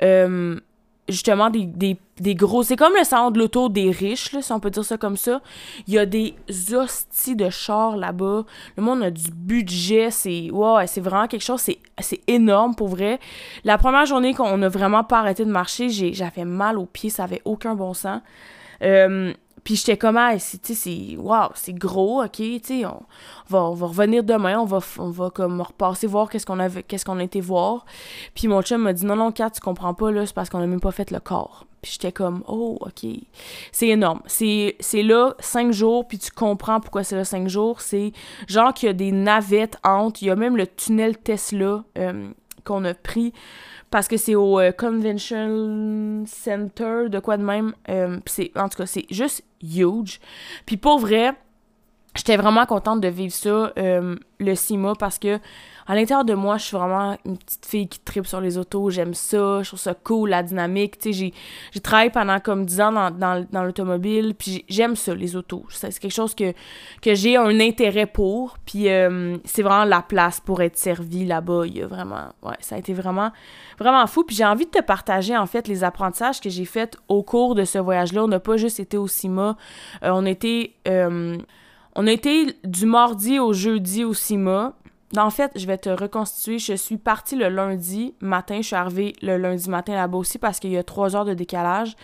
Euh, 0.01 0.59
justement 1.09 1.49
des, 1.49 1.65
des, 1.65 1.97
des 2.19 2.35
gros. 2.35 2.63
C'est 2.63 2.75
comme 2.75 2.93
le 2.97 3.03
salon 3.03 3.31
de 3.31 3.39
l'auto 3.39 3.69
des 3.69 3.91
riches, 3.91 4.31
là, 4.33 4.41
si 4.41 4.51
on 4.51 4.59
peut 4.59 4.69
dire 4.69 4.83
ça 4.83 4.97
comme 4.97 5.17
ça. 5.17 5.41
Il 5.87 5.93
y 5.93 5.97
a 5.97 6.05
des 6.05 6.35
hosties 6.73 7.35
de 7.35 7.49
chars 7.49 7.97
là-bas. 7.97 8.43
Le 8.75 8.83
monde 8.83 9.03
a 9.03 9.11
du 9.11 9.31
budget. 9.31 10.11
C'est 10.11 10.49
ouais, 10.51 10.87
c'est 10.87 11.01
vraiment 11.01 11.27
quelque 11.27 11.43
chose. 11.43 11.61
C'est 11.99 12.21
énorme 12.27 12.75
pour 12.75 12.87
vrai. 12.87 13.19
La 13.63 13.77
première 13.77 14.05
journée 14.05 14.33
qu'on 14.33 14.61
a 14.61 14.69
vraiment 14.69 15.03
pas 15.03 15.19
arrêté 15.19 15.45
de 15.45 15.51
marcher, 15.51 15.89
j'avais 15.89 16.45
mal 16.45 16.77
aux 16.77 16.85
pieds. 16.85 17.09
Ça 17.09 17.23
avait 17.23 17.41
aucun 17.45 17.75
bon 17.75 17.93
sens. 17.93 18.21
Euh, 18.83 19.33
puis 19.63 19.75
j'étais 19.75 19.97
comme, 19.97 20.17
ah, 20.17 20.37
c'est, 20.39 21.15
wow, 21.17 21.49
c'est 21.55 21.73
gros, 21.73 22.23
ok, 22.23 22.31
tu 22.31 22.59
sais, 22.63 22.85
on, 22.85 23.03
va, 23.49 23.63
on 23.63 23.73
va 23.73 23.87
revenir 23.87 24.23
demain, 24.23 24.59
on 24.59 24.65
va, 24.65 24.79
on 24.97 25.09
va 25.09 25.29
comme 25.29 25.61
repasser 25.61 26.07
voir 26.07 26.29
qu'est-ce 26.29 26.45
qu'on 26.45 26.59
avait, 26.59 26.83
qu'est-ce 26.83 27.05
qu'on 27.05 27.19
a 27.19 27.23
été 27.23 27.41
voir. 27.41 27.85
Puis 28.33 28.47
mon 28.47 28.61
chum 28.61 28.81
m'a 28.81 28.93
dit, 28.93 29.05
non, 29.05 29.15
non, 29.15 29.31
Kat, 29.31 29.49
tu 29.51 29.59
comprends 29.59 29.93
pas, 29.93 30.11
là, 30.11 30.25
c'est 30.25 30.33
parce 30.33 30.49
qu'on 30.49 30.59
a 30.59 30.67
même 30.67 30.79
pas 30.79 30.91
fait 30.91 31.11
le 31.11 31.19
corps. 31.19 31.65
Puis 31.81 31.93
j'étais 31.93 32.11
comme, 32.11 32.43
oh, 32.47 32.77
ok. 32.81 33.09
C'est 33.71 33.87
énorme. 33.87 34.21
C'est, 34.25 34.75
c'est 34.79 35.03
là 35.03 35.35
cinq 35.39 35.71
jours, 35.71 36.07
puis 36.07 36.17
tu 36.17 36.31
comprends 36.31 36.79
pourquoi 36.79 37.03
c'est 37.03 37.15
là 37.15 37.23
cinq 37.23 37.47
jours. 37.47 37.81
C'est 37.81 38.13
genre 38.47 38.73
qu'il 38.73 38.87
y 38.87 38.89
a 38.89 38.93
des 38.93 39.11
navettes 39.11 39.77
entre, 39.83 40.23
il 40.23 40.27
y 40.27 40.31
a 40.31 40.35
même 40.35 40.57
le 40.57 40.67
tunnel 40.67 41.17
Tesla 41.17 41.83
euh, 41.97 42.29
qu'on 42.63 42.83
a 42.83 42.93
pris 42.93 43.33
parce 43.89 44.07
que 44.07 44.17
c'est 44.17 44.35
au 44.35 44.59
euh, 44.59 44.71
Convention 44.71 46.23
Center, 46.25 47.09
de 47.09 47.19
quoi 47.19 47.37
de 47.37 47.43
même. 47.43 47.73
Euh, 47.89 48.19
c'est, 48.25 48.51
en 48.57 48.67
tout 48.69 48.77
cas, 48.77 48.85
c'est 48.85 49.05
juste 49.09 49.43
huge. 49.61 50.19
Puis 50.65 50.77
pour 50.77 50.99
vrai, 50.99 51.33
j'étais 52.15 52.37
vraiment 52.37 52.65
contente 52.65 53.01
de 53.01 53.07
vivre 53.07 53.33
ça, 53.33 53.71
euh, 53.77 54.15
le 54.39 54.55
CIMA, 54.55 54.93
parce 54.99 55.19
que 55.19 55.39
à 55.87 55.95
l'intérieur 55.95 56.25
de 56.25 56.33
moi, 56.33 56.57
je 56.57 56.65
suis 56.65 56.75
vraiment 56.75 57.17
une 57.25 57.37
petite 57.37 57.65
fille 57.65 57.87
qui 57.87 57.99
tripe 57.99 58.27
sur 58.27 58.41
les 58.41 58.57
autos. 58.57 58.89
J'aime 58.89 59.13
ça, 59.13 59.63
je 59.63 59.69
trouve 59.69 59.79
ça 59.79 59.93
cool, 59.93 60.29
la 60.29 60.43
dynamique. 60.43 60.99
Tu 60.99 61.13
sais, 61.13 61.33
j'ai 61.71 61.79
travaillé 61.79 62.09
pendant 62.09 62.41
comme 62.41 62.65
10 62.65 62.81
ans 62.81 62.91
dans, 62.91 63.11
dans, 63.11 63.47
dans 63.49 63.63
l'automobile, 63.63 64.35
puis 64.37 64.65
j'aime 64.67 64.97
ça, 64.97 65.15
les 65.15 65.37
autos. 65.37 65.65
C'est 65.69 65.97
quelque 65.97 66.11
chose 66.13 66.35
que, 66.35 66.53
que 67.01 67.15
j'ai 67.15 67.37
un 67.37 67.59
intérêt 67.61 68.05
pour, 68.05 68.57
puis 68.65 68.89
euh, 68.89 69.37
c'est 69.45 69.63
vraiment 69.63 69.85
la 69.85 70.01
place 70.01 70.41
pour 70.41 70.61
être 70.61 70.77
servi 70.77 71.25
là-bas. 71.25 71.63
Il 71.67 71.77
y 71.77 71.81
a 71.81 71.87
vraiment, 71.87 72.33
ouais, 72.43 72.57
ça 72.59 72.75
a 72.75 72.79
été 72.79 72.93
vraiment, 72.93 73.31
vraiment 73.79 74.05
fou. 74.07 74.23
Puis 74.23 74.35
j'ai 74.35 74.45
envie 74.45 74.65
de 74.65 74.71
te 74.71 74.81
partager, 74.81 75.37
en 75.37 75.45
fait, 75.45 75.69
les 75.69 75.85
apprentissages 75.85 76.41
que 76.41 76.49
j'ai 76.49 76.65
faits 76.65 76.97
au 77.07 77.23
cours 77.23 77.55
de 77.55 77.63
ce 77.63 77.77
voyage-là. 77.77 78.25
On 78.25 78.27
n'a 78.27 78.41
pas 78.41 78.57
juste 78.57 78.81
été 78.81 78.97
au 78.97 79.07
CIMA, 79.07 79.55
euh, 80.03 80.09
on 80.11 80.25
était... 80.25 80.73
Euh, 80.87 81.37
on 81.99 82.05
a 82.05 82.11
été 82.11 82.55
du 82.63 82.85
mardi 82.85 83.39
au 83.39 83.53
jeudi 83.53 84.03
au 84.03 84.13
CIMA. 84.13 84.75
En 85.15 85.29
fait, 85.29 85.51
je 85.55 85.65
vais 85.65 85.77
te 85.77 85.89
reconstituer. 85.89 86.59
Je 86.59 86.73
suis 86.73 86.97
partie 86.97 87.35
le 87.35 87.47
lundi 87.47 88.13
matin. 88.19 88.57
Je 88.57 88.67
suis 88.67 88.75
arrivée 88.75 89.13
le 89.21 89.37
lundi 89.37 89.69
matin 89.69 89.95
là-bas 89.95 90.17
aussi 90.17 90.37
parce 90.37 90.59
qu'il 90.59 90.71
y 90.71 90.77
a 90.77 90.83
trois 90.83 91.15
heures 91.15 91.25
de 91.25 91.33
décalage. 91.33 91.95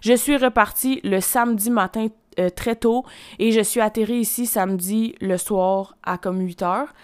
Je 0.00 0.12
suis 0.14 0.36
repartie 0.36 1.00
le 1.02 1.20
samedi 1.20 1.70
matin 1.70 2.08
euh, 2.38 2.48
très 2.48 2.76
tôt 2.76 3.04
et 3.38 3.52
je 3.52 3.60
suis 3.60 3.80
atterri 3.80 4.20
ici 4.20 4.46
samedi 4.46 5.14
le 5.20 5.36
soir 5.36 5.96
à 6.02 6.16
comme 6.16 6.40
8 6.40 6.62
heures. 6.62 6.94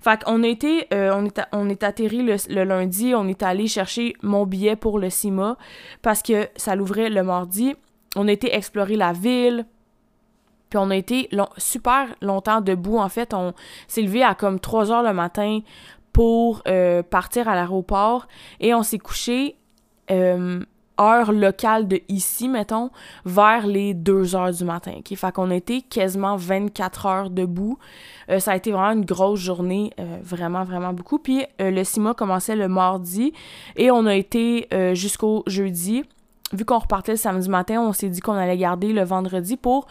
Fait 0.00 0.22
qu'on 0.22 0.44
a 0.44 0.46
été, 0.46 0.86
euh, 0.92 1.12
on, 1.14 1.24
est, 1.24 1.40
on 1.52 1.68
est 1.68 1.82
atterri 1.82 2.22
le, 2.22 2.64
lundi, 2.64 3.12
on 3.14 3.26
est 3.26 3.42
allé 3.42 3.66
chercher 3.66 4.12
mon 4.22 4.46
billet 4.46 4.76
pour 4.76 4.98
le 5.00 5.10
CIMA 5.10 5.56
parce 6.02 6.22
que 6.22 6.48
ça 6.56 6.76
l'ouvrait 6.76 7.10
le 7.10 7.22
mardi. 7.24 7.74
On 8.14 8.28
a 8.28 8.32
été 8.32 8.54
explorer 8.54 8.94
la 8.96 9.12
ville, 9.12 9.66
puis 10.70 10.78
on 10.78 10.90
a 10.90 10.96
été 10.96 11.28
super 11.56 12.14
longtemps 12.20 12.60
debout. 12.60 12.98
En 12.98 13.08
fait, 13.08 13.34
on 13.34 13.54
s'est 13.88 14.02
levé 14.02 14.22
à 14.22 14.34
comme 14.34 14.60
3 14.60 14.92
heures 14.92 15.02
le 15.02 15.12
matin 15.12 15.60
pour 16.12 16.62
euh, 16.66 17.02
partir 17.02 17.48
à 17.48 17.54
l'aéroport 17.54 18.26
et 18.60 18.74
on 18.74 18.82
s'est 18.82 18.98
couché 18.98 19.56
heure 21.00 21.32
locale 21.32 21.88
de 21.88 22.00
ici, 22.08 22.48
mettons, 22.48 22.90
vers 23.24 23.66
les 23.66 23.94
2 23.94 24.34
heures 24.34 24.52
du 24.52 24.64
matin. 24.64 24.94
Okay? 24.98 25.16
Fait 25.16 25.32
qu'on 25.32 25.50
a 25.50 25.54
été 25.54 25.82
quasiment 25.82 26.36
24 26.36 27.06
heures 27.06 27.30
debout. 27.30 27.78
Euh, 28.30 28.38
ça 28.38 28.52
a 28.52 28.56
été 28.56 28.72
vraiment 28.72 28.92
une 28.92 29.04
grosse 29.04 29.40
journée, 29.40 29.92
euh, 30.00 30.18
vraiment, 30.22 30.64
vraiment 30.64 30.92
beaucoup. 30.92 31.18
Puis 31.18 31.44
euh, 31.60 31.70
le 31.70 31.84
CIMA 31.84 32.14
commençait 32.14 32.56
le 32.56 32.68
mardi 32.68 33.32
et 33.76 33.90
on 33.90 34.06
a 34.06 34.14
été 34.14 34.68
jusqu'au 34.94 35.42
jeudi. 35.46 36.04
Vu 36.52 36.64
qu'on 36.64 36.78
repartait 36.78 37.12
le 37.12 37.18
samedi 37.18 37.48
matin, 37.48 37.80
on 37.80 37.92
s'est 37.92 38.08
dit 38.08 38.20
qu'on 38.20 38.34
allait 38.34 38.56
garder 38.56 38.92
le 38.92 39.02
vendredi 39.02 39.56
pour 39.56 39.88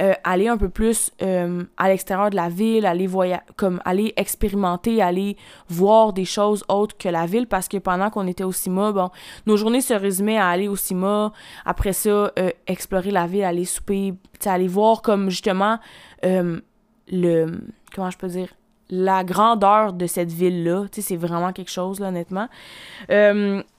euh, 0.00 0.12
aller 0.22 0.46
un 0.46 0.56
peu 0.56 0.68
plus 0.68 1.10
euh, 1.20 1.64
à 1.76 1.88
l'extérieur 1.88 2.30
de 2.30 2.36
la 2.36 2.48
ville, 2.48 2.86
aller 2.86 3.08
voya 3.08 3.42
comme 3.56 3.80
aller 3.84 4.12
expérimenter, 4.16 5.02
aller 5.02 5.36
voir 5.68 6.12
des 6.12 6.24
choses 6.24 6.64
autres 6.68 6.96
que 6.96 7.08
la 7.08 7.26
ville 7.26 7.48
parce 7.48 7.66
que 7.66 7.78
pendant 7.78 8.10
qu'on 8.10 8.28
était 8.28 8.44
au 8.44 8.52
CIMA, 8.52 8.92
bon, 8.92 9.10
nos 9.46 9.56
journées 9.56 9.80
se 9.80 9.94
résumaient 9.94 10.38
à 10.38 10.48
aller 10.48 10.68
au 10.68 10.76
CIMA, 10.76 11.32
après 11.64 11.92
ça, 11.92 12.30
euh, 12.38 12.50
explorer 12.68 13.10
la 13.10 13.26
ville, 13.26 13.42
aller 13.42 13.64
souper, 13.64 14.14
aller 14.44 14.68
voir 14.68 15.02
comme 15.02 15.28
justement 15.28 15.80
le 16.22 17.46
comment 17.92 18.10
je 18.10 18.18
peux 18.18 18.28
dire 18.28 18.48
la 18.90 19.24
grandeur 19.24 19.92
de 19.92 20.06
cette 20.06 20.30
ville-là, 20.30 20.84
c'est 20.92 21.16
vraiment 21.16 21.52
quelque 21.52 21.72
chose, 21.72 21.98
là, 21.98 22.06
honnêtement. 22.06 22.46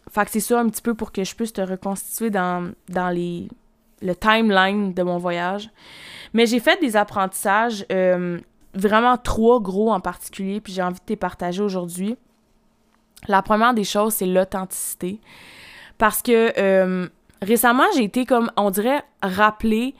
Fait 0.09 0.25
que 0.25 0.31
c'est 0.31 0.39
ça 0.39 0.59
un 0.59 0.69
petit 0.69 0.81
peu 0.81 0.93
pour 0.93 1.11
que 1.11 1.23
je 1.23 1.35
puisse 1.35 1.53
te 1.53 1.61
reconstituer 1.61 2.29
dans, 2.29 2.73
les, 3.11 3.47
le 4.01 4.15
timeline 4.15 4.93
de 4.93 5.03
mon 5.03 5.17
voyage. 5.17 5.69
Mais 6.33 6.45
j'ai 6.45 6.59
fait 6.59 6.79
des 6.79 6.95
apprentissages, 6.95 7.85
euh, 7.91 8.39
vraiment 8.73 9.17
trois 9.17 9.59
gros 9.59 9.91
en 9.91 9.99
particulier, 9.99 10.61
puis 10.61 10.73
j'ai 10.73 10.81
envie 10.81 10.99
de 10.99 11.13
te 11.13 11.19
partager 11.19 11.61
aujourd'hui. 11.61 12.17
La 13.27 13.41
première 13.41 13.73
des 13.73 13.83
choses, 13.83 14.13
c'est 14.13 14.25
l'authenticité. 14.25 15.19
Parce 15.97 16.21
que 16.21 16.53
euh, 16.57 17.07
récemment, 17.41 17.85
j'ai 17.95 18.03
été 18.03 18.25
comme, 18.25 18.51
on 18.55 18.69
dirait, 18.69 19.03
rappelée 19.21 19.95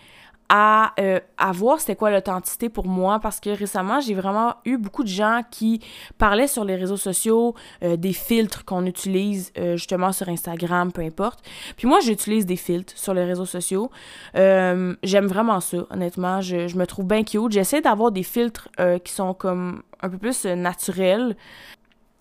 à, 0.50 0.94
euh, 1.00 1.20
à 1.38 1.52
voir 1.52 1.80
c'était 1.80 1.96
quoi 1.96 2.10
l'authenticité 2.10 2.70
pour 2.70 2.88
moi 2.88 3.20
parce 3.20 3.40
que 3.40 3.50
récemment 3.50 4.00
j'ai 4.00 4.14
vraiment 4.14 4.56
eu 4.66 4.78
beaucoup 4.78 5.04
de 5.04 5.10
gens 5.10 5.42
qui 5.52 5.82
parlaient 6.18 6.48
sur 6.48 6.64
les 6.64 6.76
réseaux 6.76 6.98
sociaux 6.98 7.54
euh, 7.84 7.98
des 7.98 8.14
filtres 8.14 8.64
qu'on 8.64 8.86
utilise 8.86 9.52
euh, 9.58 9.76
justement 9.76 10.12
sur 10.12 10.30
Instagram 10.30 10.92
peu 10.92 11.02
importe. 11.02 11.40
Puis 11.76 11.88
moi 11.88 12.00
j'utilise 12.00 12.46
des 12.46 12.56
filtres 12.56 12.98
sur 12.98 13.14
les 13.14 13.26
réseaux 13.26 13.46
sociaux. 13.46 13.92
J'aime 14.34 15.28
vraiment 15.28 15.60
ça 15.60 15.78
honnêtement. 15.90 16.42
Je, 16.42 16.68
je 16.68 16.78
me 16.78 16.86
trouve 16.86 17.06
bien 17.06 17.24
cute. 17.24 17.52
J'essaie 17.52 17.82
d'avoir 17.82 18.12
des 18.12 18.24
filtres 18.24 18.70
qui 19.04 19.12
sont 19.12 19.34
comme 19.34 19.84
un 20.02 20.10
peu 20.10 20.18
plus 20.18 20.46
naturels 20.46 21.36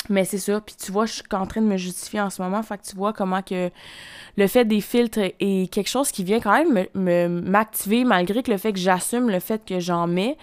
mais 0.09 0.25
c'est 0.25 0.39
ça. 0.39 0.61
Puis 0.61 0.75
tu 0.77 0.93
vois, 0.93 1.07
je 1.07 1.15
suis 1.15 1.23
en 1.33 1.47
train 1.47 1.61
de 1.61 1.67
me 1.67 1.77
justifier 1.77 2.21
en 2.21 2.31
ce 2.31 2.43
moment. 2.43 2.63
Fait 2.63 2.79
que 2.79 2.85
tu 2.85 2.97
vois 2.97 3.13
comment 3.13 3.43
que 3.43 3.71
le 4.37 4.47
fait 4.47 4.65
des 4.65 4.81
filtres 4.81 5.19
est 5.41 5.73
quelque 5.73 5.89
chose 5.89 6.11
qui 6.11 6.25
vient 6.25 6.41
quand 6.41 6.53
même 6.53 6.87
me, 6.95 7.29
m'activer 7.29 8.05
malgré 8.05 8.43
que 8.43 8.51
le 8.51 8.59
fait 8.59 8.73
que 8.73 8.79
j'assume 8.79 9.31
le 9.31 9.41
fait 9.41 9.65
que 9.65 9.81
j'en 9.81 10.07
mets. 10.07 10.37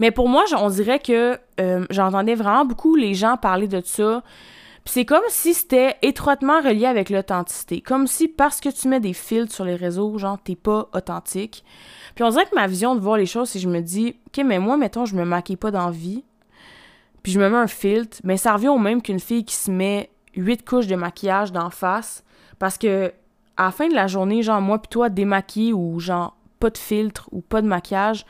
Mais 0.00 0.10
pour 0.10 0.28
moi, 0.28 0.44
on 0.58 0.70
dirait 0.70 0.98
que 0.98 1.38
euh, 1.60 1.86
j'entendais 1.90 2.34
vraiment 2.34 2.64
beaucoup 2.64 2.96
les 2.96 3.14
gens 3.14 3.36
parler 3.36 3.68
de 3.68 3.80
ça. 3.84 4.22
Puis 4.84 4.92
c'est 4.92 5.04
comme 5.04 5.22
si 5.28 5.54
c'était 5.54 5.96
étroitement 6.02 6.60
relié 6.60 6.86
avec 6.86 7.08
l'authenticité. 7.08 7.80
Comme 7.80 8.06
si 8.06 8.28
parce 8.28 8.60
que 8.60 8.68
tu 8.68 8.88
mets 8.88 9.00
des 9.00 9.14
filtres 9.14 9.54
sur 9.54 9.64
les 9.64 9.76
réseaux, 9.76 10.18
genre, 10.18 10.38
t'es 10.42 10.56
pas 10.56 10.88
authentique. 10.92 11.64
Puis 12.14 12.24
on 12.24 12.28
dirait 12.28 12.44
que 12.44 12.54
ma 12.54 12.66
vision 12.66 12.94
de 12.94 13.00
voir 13.00 13.16
les 13.16 13.26
choses, 13.26 13.48
c'est 13.48 13.60
je 13.60 13.68
me 13.68 13.80
dis, 13.80 14.16
OK, 14.26 14.44
mais 14.44 14.58
moi, 14.58 14.76
mettons, 14.76 15.06
je 15.06 15.14
me 15.14 15.24
maquille 15.24 15.56
pas 15.56 15.70
d'envie 15.70 16.24
puis 17.24 17.32
je 17.32 17.40
me 17.40 17.48
mets 17.48 17.56
un 17.56 17.66
filtre, 17.66 18.18
mais 18.22 18.36
ça 18.36 18.52
revient 18.52 18.68
au 18.68 18.78
même 18.78 19.00
qu'une 19.00 19.18
fille 19.18 19.46
qui 19.46 19.56
se 19.56 19.70
met 19.70 20.10
huit 20.36 20.62
couches 20.64 20.86
de 20.86 20.94
maquillage 20.94 21.52
d'en 21.52 21.70
face 21.70 22.22
parce 22.58 22.76
que 22.78 23.12
à 23.56 23.64
la 23.64 23.70
fin 23.70 23.88
de 23.88 23.94
la 23.94 24.06
journée, 24.06 24.42
genre 24.42 24.60
moi 24.60 24.78
puis 24.78 24.90
toi 24.90 25.08
démaquillés 25.08 25.72
ou 25.72 25.98
genre 25.98 26.36
pas 26.60 26.68
de 26.68 26.76
filtre 26.76 27.28
ou 27.32 27.40
pas 27.40 27.62
de 27.62 27.66
maquillage, 27.66 28.26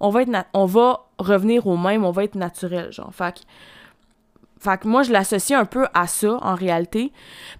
on 0.00 0.08
va 0.08 1.06
revenir 1.18 1.66
au 1.66 1.76
même, 1.76 2.04
on 2.04 2.10
va 2.10 2.24
être 2.24 2.36
naturel 2.36 2.90
genre. 2.90 3.14
Fait 3.14 3.34
que, 3.34 3.40
fait 4.60 4.80
que 4.80 4.88
moi 4.88 5.02
je 5.02 5.12
l'associe 5.12 5.58
un 5.58 5.66
peu 5.66 5.86
à 5.92 6.06
ça 6.06 6.38
en 6.40 6.54
réalité. 6.54 7.12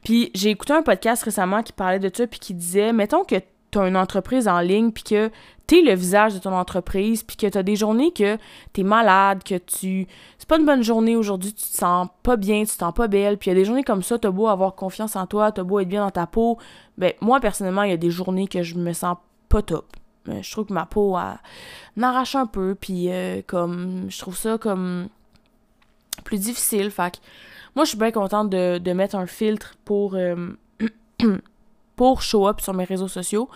Puis 0.02 0.30
j'ai 0.34 0.48
écouté 0.48 0.72
un 0.72 0.82
podcast 0.82 1.22
récemment 1.22 1.62
qui 1.62 1.74
parlait 1.74 1.98
de 1.98 2.10
ça 2.14 2.26
puis 2.26 2.40
qui 2.40 2.54
disait 2.54 2.94
mettons 2.94 3.24
que 3.24 3.36
tu 3.70 3.78
une 3.78 3.96
entreprise 3.96 4.48
en 4.48 4.60
ligne 4.60 4.92
puis 4.92 5.04
que 5.04 5.30
t'es 5.68 5.82
le 5.82 5.94
visage 5.94 6.32
de 6.32 6.38
ton 6.38 6.54
entreprise, 6.54 7.22
puis 7.22 7.36
que 7.36 7.46
t'as 7.46 7.62
des 7.62 7.76
journées 7.76 8.10
que 8.10 8.38
t'es 8.72 8.82
malade, 8.82 9.44
que 9.44 9.56
tu... 9.58 10.08
C'est 10.38 10.48
pas 10.48 10.58
une 10.58 10.64
bonne 10.64 10.82
journée 10.82 11.14
aujourd'hui, 11.14 11.52
tu 11.52 11.62
te 11.62 11.76
sens 11.76 12.08
pas 12.22 12.36
bien, 12.36 12.60
tu 12.60 12.68
te 12.68 12.78
sens 12.78 12.94
pas 12.94 13.06
belle, 13.06 13.36
puis 13.36 13.50
il 13.50 13.54
y 13.54 13.56
a 13.56 13.60
des 13.60 13.66
journées 13.66 13.84
comme 13.84 14.02
ça, 14.02 14.18
t'as 14.18 14.30
beau 14.30 14.48
avoir 14.48 14.74
confiance 14.74 15.14
en 15.14 15.26
toi, 15.26 15.52
t'as 15.52 15.64
beau 15.64 15.80
être 15.80 15.88
bien 15.88 16.02
dans 16.02 16.10
ta 16.10 16.26
peau, 16.26 16.58
ben 16.96 17.12
moi, 17.20 17.38
personnellement, 17.38 17.82
il 17.82 17.90
y 17.90 17.94
a 17.94 17.98
des 17.98 18.10
journées 18.10 18.48
que 18.48 18.62
je 18.62 18.76
me 18.76 18.94
sens 18.94 19.18
pas 19.50 19.60
top. 19.60 19.86
Je 20.26 20.50
trouve 20.50 20.66
que 20.66 20.72
ma 20.72 20.86
peau, 20.86 21.16
m'arrache 21.96 22.34
un 22.34 22.46
peu, 22.46 22.74
puis 22.74 23.10
euh, 23.10 23.42
comme... 23.46 24.06
Je 24.08 24.18
trouve 24.18 24.36
ça 24.36 24.56
comme... 24.56 25.08
plus 26.24 26.38
difficile, 26.38 26.90
fait 26.90 27.20
moi, 27.76 27.84
je 27.84 27.90
suis 27.90 27.98
bien 27.98 28.10
contente 28.10 28.48
de, 28.50 28.92
mettre 28.92 29.16
un 29.16 29.26
filtre 29.26 29.74
pour... 29.84 30.14
Euh, 30.14 30.48
pour 31.98 32.22
show 32.22 32.48
up 32.48 32.62
sur 32.62 32.72
mes 32.72 32.84
réseaux 32.84 33.08
sociaux. 33.08 33.50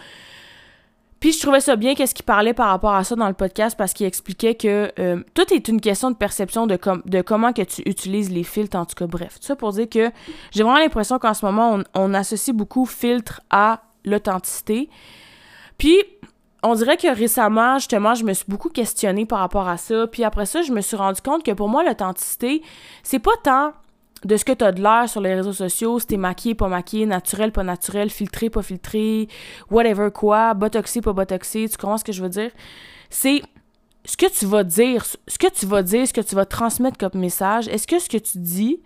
Puis 1.20 1.30
je 1.30 1.40
trouvais 1.40 1.61
ça 1.61 1.76
bien 1.76 1.94
qu'est-ce 1.94 2.16
qu'il 2.16 2.25
parlait 2.25 2.52
par 2.52 2.68
rapport 2.68 2.94
à 2.94 3.04
ça 3.04 3.14
dans 3.14 3.28
le 3.28 3.34
podcast 3.34 3.76
parce 3.78 3.92
qu'il 3.92 4.06
expliquait 4.06 4.56
que 4.56 4.90
euh, 4.99 5.22
tout 5.34 5.54
est 5.54 5.68
une 5.68 5.80
question 5.80 6.11
de 6.11 6.16
perception 6.16 6.66
de, 6.66 6.76
comment 7.22 7.52
que 7.52 7.62
tu 7.62 7.80
utilises 7.87 8.28
les 8.32 8.42
filtres, 8.42 8.76
en 8.76 8.84
tout 8.84 8.96
cas. 8.96 9.06
Bref, 9.06 9.38
tout 9.38 9.46
ça 9.46 9.54
pour 9.54 9.70
dire 9.70 9.88
que 9.88 10.11
j'ai 10.50 10.64
vraiment 10.64 10.80
l'impression 10.80 11.20
qu'en 11.20 11.32
ce 11.32 11.46
moment, 11.46 11.78
on, 11.94 12.14
associe 12.14 12.54
beaucoup 12.54 12.87
filtre 12.87 13.40
à 13.50 13.82
l'authenticité. 14.04 14.90
Puis 15.78 15.96
on 16.64 16.75
dirait 16.75 16.96
que 16.96 17.06
récemment, 17.06 17.78
justement, 17.78 18.16
je 18.16 18.25
me 18.25 18.32
suis 18.32 18.46
beaucoup 18.49 18.68
questionnée 18.68 19.25
par 19.25 19.38
rapport 19.38 19.68
à 19.68 19.76
ça. 19.76 20.08
Puis 20.08 20.25
après 20.25 20.46
ça, 20.46 20.62
je 20.62 20.72
me 20.72 20.80
suis 20.80 20.96
rendu 20.96 21.20
compte 21.20 21.44
que 21.44 21.52
pour 21.52 21.68
moi, 21.68 21.84
l'authenticité, 21.84 22.62
c'est 23.04 23.20
pas 23.20 23.37
tant 23.44 23.75
de 24.25 24.37
ce 24.37 24.45
que 24.45 24.52
tu 24.52 24.64
as 24.64 24.73
de 24.73 24.83
l'air 24.83 25.09
sur 25.09 25.21
les 25.21 25.35
réseaux 25.35 25.52
sociaux, 25.52 25.99
si 25.99 26.07
t'es 26.07 26.17
maquillé, 26.17 26.55
pas 26.55 26.69
maquillé, 26.69 27.07
naturel, 27.07 27.52
pas 27.52 27.64
naturel, 27.64 28.11
filtré, 28.11 28.50
pas 28.50 28.62
filtré, 28.62 29.29
whatever 29.71 30.11
quoi, 30.12 30.55
botoxé, 30.55 31.00
pas 31.00 31.12
botoxé, 31.12 31.69
tu 31.69 31.76
comprends 31.76 31.99
ce 31.99 32.05
que 32.05 32.12
je 32.12 32.23
veux 32.23 32.29
dire? 32.29 32.50
C'est 33.11 33.43
ce 34.05 34.17
que 34.17 34.26
tu 34.26 34.47
vas 34.47 34.64
dire, 34.64 35.05
ce 35.05 35.38
que 35.38 35.50
tu 35.50 35.67
vas 35.67 35.83
dire, 35.83 36.07
ce 36.07 36.12
que 36.12 36.21
tu 36.21 36.35
vas 36.35 36.47
transmettre 36.47 36.99
comme 36.99 37.21
message, 37.21 37.69
est-ce 37.69 37.87
que 37.87 37.99
ce 37.99 38.09
que 38.09 38.19
tu 38.19 38.38
dis, 38.38 38.81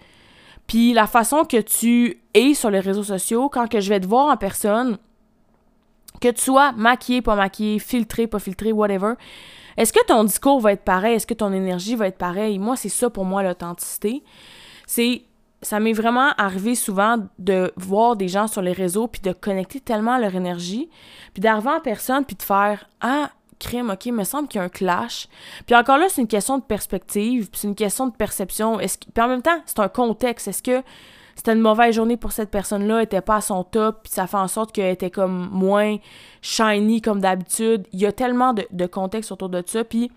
puis 0.66 0.94
la 0.94 1.06
façon 1.06 1.44
que 1.44 1.60
tu 1.60 2.22
es 2.34 2.54
sur 2.54 2.70
les 2.70 2.80
réseaux 2.80 3.04
sociaux, 3.04 3.48
quand 3.48 3.68
que 3.68 3.80
je 3.80 3.88
vais 3.90 4.00
te 4.00 4.06
voir 4.06 4.28
en 4.28 4.36
personne, 4.36 4.98
que 6.20 6.28
tu 6.28 6.42
sois 6.42 6.72
maquillé, 6.72 7.20
pas 7.20 7.36
maquillé, 7.36 7.78
filtré, 7.78 8.26
pas 8.26 8.38
filtré, 8.38 8.72
whatever, 8.72 9.14
est-ce 9.76 9.92
que 9.92 10.04
ton 10.06 10.24
discours 10.24 10.60
va 10.60 10.72
être 10.72 10.84
pareil? 10.84 11.16
Est-ce 11.16 11.26
que 11.26 11.34
ton 11.34 11.52
énergie 11.52 11.94
va 11.94 12.06
être 12.06 12.16
pareille? 12.16 12.58
Moi, 12.58 12.76
c'est 12.76 12.88
ça 12.88 13.10
pour 13.10 13.26
moi 13.26 13.42
l'authenticité 13.42 14.22
c'est 14.86 15.22
ça 15.66 15.80
m'est 15.80 15.92
vraiment 15.92 16.30
arrivé 16.38 16.76
souvent 16.76 17.16
de 17.40 17.72
voir 17.76 18.14
des 18.14 18.28
gens 18.28 18.46
sur 18.46 18.62
les 18.62 18.72
réseaux 18.72 19.08
puis 19.08 19.20
de 19.20 19.32
connecter 19.32 19.80
tellement 19.80 20.16
leur 20.16 20.36
énergie, 20.36 20.88
puis 21.34 21.40
d'arriver 21.40 21.70
en 21.70 21.80
personne 21.80 22.24
puis 22.24 22.36
de 22.36 22.42
faire 22.42 22.88
ah 23.00 23.30
crime, 23.58 23.90
ok, 23.90 24.06
il 24.06 24.12
me 24.12 24.22
semble 24.22 24.46
qu'il 24.46 24.60
y 24.60 24.62
a 24.62 24.64
un 24.64 24.68
clash. 24.68 25.26
Puis 25.66 25.74
encore 25.74 25.98
là, 25.98 26.06
c'est 26.08 26.20
une 26.20 26.28
question 26.28 26.58
de 26.58 26.62
perspective, 26.62 27.50
puis 27.50 27.60
c'est 27.60 27.66
une 27.66 27.74
question 27.74 28.06
de 28.06 28.14
perception. 28.14 28.78
Est-ce 28.78 28.96
puis 28.98 29.24
en 29.24 29.26
même 29.26 29.42
temps, 29.42 29.60
c'est 29.66 29.80
un 29.80 29.88
contexte. 29.88 30.46
Est-ce 30.46 30.62
que 30.62 30.84
c'était 31.34 31.52
une 31.52 31.60
mauvaise 31.60 31.96
journée 31.96 32.16
pour 32.16 32.30
cette 32.30 32.52
personne-là, 32.52 32.98
elle 32.98 33.04
était 33.04 33.20
pas 33.20 33.36
à 33.36 33.40
son 33.40 33.64
top, 33.64 34.04
puis 34.04 34.12
ça 34.12 34.28
fait 34.28 34.36
en 34.36 34.48
sorte 34.48 34.70
qu'elle 34.70 34.92
était 34.92 35.10
comme 35.10 35.48
moins 35.50 35.96
shiny 36.42 37.00
comme 37.00 37.20
d'habitude. 37.20 37.88
Il 37.92 38.00
y 38.00 38.06
a 38.06 38.12
tellement 38.12 38.52
de, 38.52 38.64
de 38.70 38.86
contexte 38.86 39.32
autour 39.32 39.48
de 39.48 39.64
ça, 39.66 39.82
puis 39.82 40.12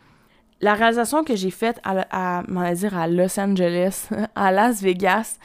la 0.61 0.73
réalisation 0.73 1.23
que 1.23 1.35
j'ai 1.35 1.51
faite 1.51 1.79
à, 1.83 2.39
à, 2.39 2.73
dire 2.73 2.97
à 2.97 3.07
Los 3.07 3.39
Angeles, 3.39 4.09
à 4.35 4.51
Las 4.51 4.81
Vegas, 4.81 5.37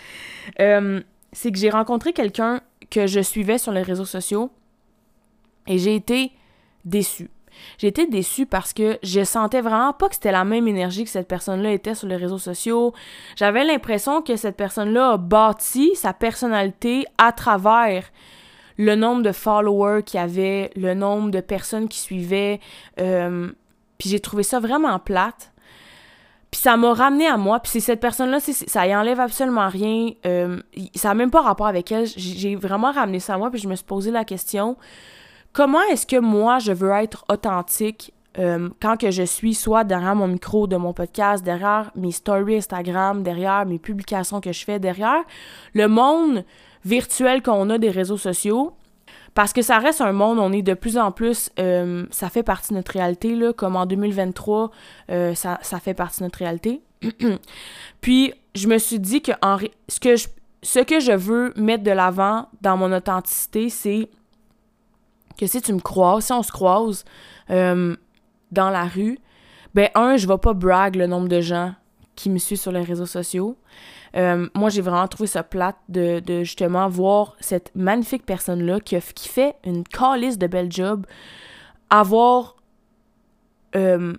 euh, 0.60 1.00
c'est 1.32 1.52
que 1.52 1.58
j'ai 1.58 1.70
rencontré 1.70 2.12
quelqu'un 2.12 2.60
que 2.90 3.06
je 3.06 3.20
suivais 3.20 3.58
sur 3.58 3.72
les 3.72 3.82
réseaux 3.82 4.04
sociaux 4.04 4.50
et 5.66 5.78
j'ai 5.78 5.94
été 5.94 6.32
déçue. 6.84 7.30
j'ai 7.78 7.88
été 7.88 8.06
déçue 8.06 8.46
parce 8.46 8.72
que 8.72 8.98
je 9.02 9.24
sentais 9.24 9.60
vraiment 9.60 9.92
pas 9.92 10.08
que 10.08 10.14
c'était 10.14 10.32
la 10.32 10.44
même 10.44 10.68
énergie 10.68 11.04
que 11.04 11.10
cette 11.10 11.28
personne-là 11.28 11.72
était 11.72 11.94
sur 11.94 12.08
les 12.08 12.16
réseaux 12.16 12.38
sociaux. 12.38 12.92
J'avais 13.36 13.64
l'impression 13.64 14.20
que 14.20 14.36
cette 14.36 14.56
personne-là 14.56 15.12
a 15.12 15.16
bâti 15.16 15.94
sa 15.94 16.12
personnalité 16.12 17.06
à 17.16 17.32
travers 17.32 18.04
le 18.76 18.96
nombre 18.96 19.22
de 19.22 19.32
followers 19.32 20.02
qu'il 20.04 20.18
y 20.18 20.22
avait, 20.22 20.70
le 20.76 20.94
nombre 20.94 21.30
de 21.30 21.40
personnes 21.40 21.88
qui 21.88 21.98
suivaient. 21.98 22.60
Euh, 23.00 23.52
puis 24.04 24.10
j'ai 24.10 24.20
trouvé 24.20 24.42
ça 24.42 24.60
vraiment 24.60 24.98
plate. 24.98 25.50
Puis 26.50 26.60
ça 26.60 26.76
m'a 26.76 26.92
ramené 26.92 27.26
à 27.26 27.38
moi. 27.38 27.58
Puis 27.58 27.72
c'est 27.72 27.80
cette 27.80 28.00
personne-là, 28.00 28.38
ça 28.38 28.86
y 28.86 28.94
enlève 28.94 29.18
absolument 29.18 29.66
rien. 29.66 30.10
Euh, 30.26 30.60
ça 30.94 31.08
n'a 31.08 31.14
même 31.14 31.30
pas 31.30 31.40
rapport 31.40 31.66
avec 31.66 31.90
elle. 31.90 32.06
J'ai 32.06 32.54
vraiment 32.54 32.92
ramené 32.92 33.18
ça 33.18 33.32
à 33.32 33.38
moi. 33.38 33.50
Puis 33.50 33.60
je 33.60 33.66
me 33.66 33.74
suis 33.74 33.84
posé 33.86 34.10
la 34.10 34.26
question 34.26 34.76
comment 35.54 35.80
est-ce 35.90 36.06
que 36.06 36.18
moi, 36.18 36.58
je 36.58 36.72
veux 36.72 36.90
être 36.90 37.24
authentique 37.30 38.12
euh, 38.38 38.68
quand 38.82 38.98
que 38.98 39.10
je 39.10 39.22
suis 39.22 39.54
soit 39.54 39.84
derrière 39.84 40.14
mon 40.14 40.28
micro 40.28 40.66
de 40.66 40.76
mon 40.76 40.92
podcast, 40.92 41.42
derrière 41.42 41.90
mes 41.96 42.12
stories 42.12 42.56
Instagram, 42.56 43.22
derrière 43.22 43.64
mes 43.64 43.78
publications 43.78 44.42
que 44.42 44.52
je 44.52 44.66
fais, 44.66 44.78
derrière 44.78 45.22
le 45.72 45.88
monde 45.88 46.44
virtuel 46.84 47.42
qu'on 47.42 47.70
a 47.70 47.78
des 47.78 47.90
réseaux 47.90 48.18
sociaux? 48.18 48.74
Parce 49.34 49.52
que 49.52 49.62
ça 49.62 49.78
reste 49.78 50.00
un 50.00 50.12
monde, 50.12 50.38
on 50.38 50.52
est 50.52 50.62
de 50.62 50.74
plus 50.74 50.96
en 50.96 51.10
plus, 51.10 51.50
euh, 51.58 52.06
ça 52.10 52.30
fait 52.30 52.44
partie 52.44 52.70
de 52.70 52.78
notre 52.78 52.92
réalité, 52.92 53.36
comme 53.56 53.74
en 53.74 53.84
2023, 53.84 54.70
euh, 55.10 55.34
ça, 55.34 55.58
ça, 55.62 55.80
fait 55.80 55.94
partie 55.94 56.20
de 56.20 56.24
notre 56.24 56.38
réalité. 56.38 56.82
Puis, 58.00 58.32
je 58.54 58.68
me 58.68 58.78
suis 58.78 59.00
dit 59.00 59.22
que 59.22 59.32
en, 59.42 59.58
ce, 59.88 59.98
que 59.98 60.14
je, 60.14 60.28
ce 60.62 60.78
que 60.78 61.00
je 61.00 61.12
veux 61.12 61.52
mettre 61.56 61.82
de 61.82 61.90
l'avant 61.90 62.48
dans 62.62 62.76
mon 62.76 62.92
authenticité, 62.92 63.70
c'est 63.70 64.08
que 65.36 65.46
si 65.46 65.60
tu 65.60 65.72
me 65.72 65.80
croises, 65.80 66.26
si 66.26 66.32
on 66.32 66.44
se 66.44 66.52
croise 66.52 67.04
euh, 67.50 67.96
dans 68.52 68.70
la 68.70 68.84
rue, 68.84 69.18
ben 69.74 69.88
un, 69.96 70.16
je 70.16 70.28
vais 70.28 70.38
pas 70.38 70.52
brag 70.52 70.94
le 70.94 71.08
nombre 71.08 71.26
de 71.26 71.40
gens 71.40 71.74
qui 72.16 72.30
me 72.30 72.38
suivent 72.38 72.60
sur 72.60 72.72
les 72.72 72.82
réseaux 72.82 73.06
sociaux. 73.06 73.56
Euh, 74.16 74.48
moi, 74.54 74.70
j'ai 74.70 74.80
vraiment 74.80 75.08
trouvé 75.08 75.26
ça 75.26 75.42
plate 75.42 75.76
de, 75.88 76.22
justement 76.44 76.88
voir 76.88 77.36
cette 77.40 77.72
magnifique 77.74 78.24
personne-là 78.24 78.80
qui, 78.80 79.00
fait 79.00 79.56
une 79.64 79.84
calice 79.84 80.38
de 80.38 80.46
bel 80.46 80.70
job, 80.70 81.06
avoir 81.90 82.56
euh, 83.74 84.14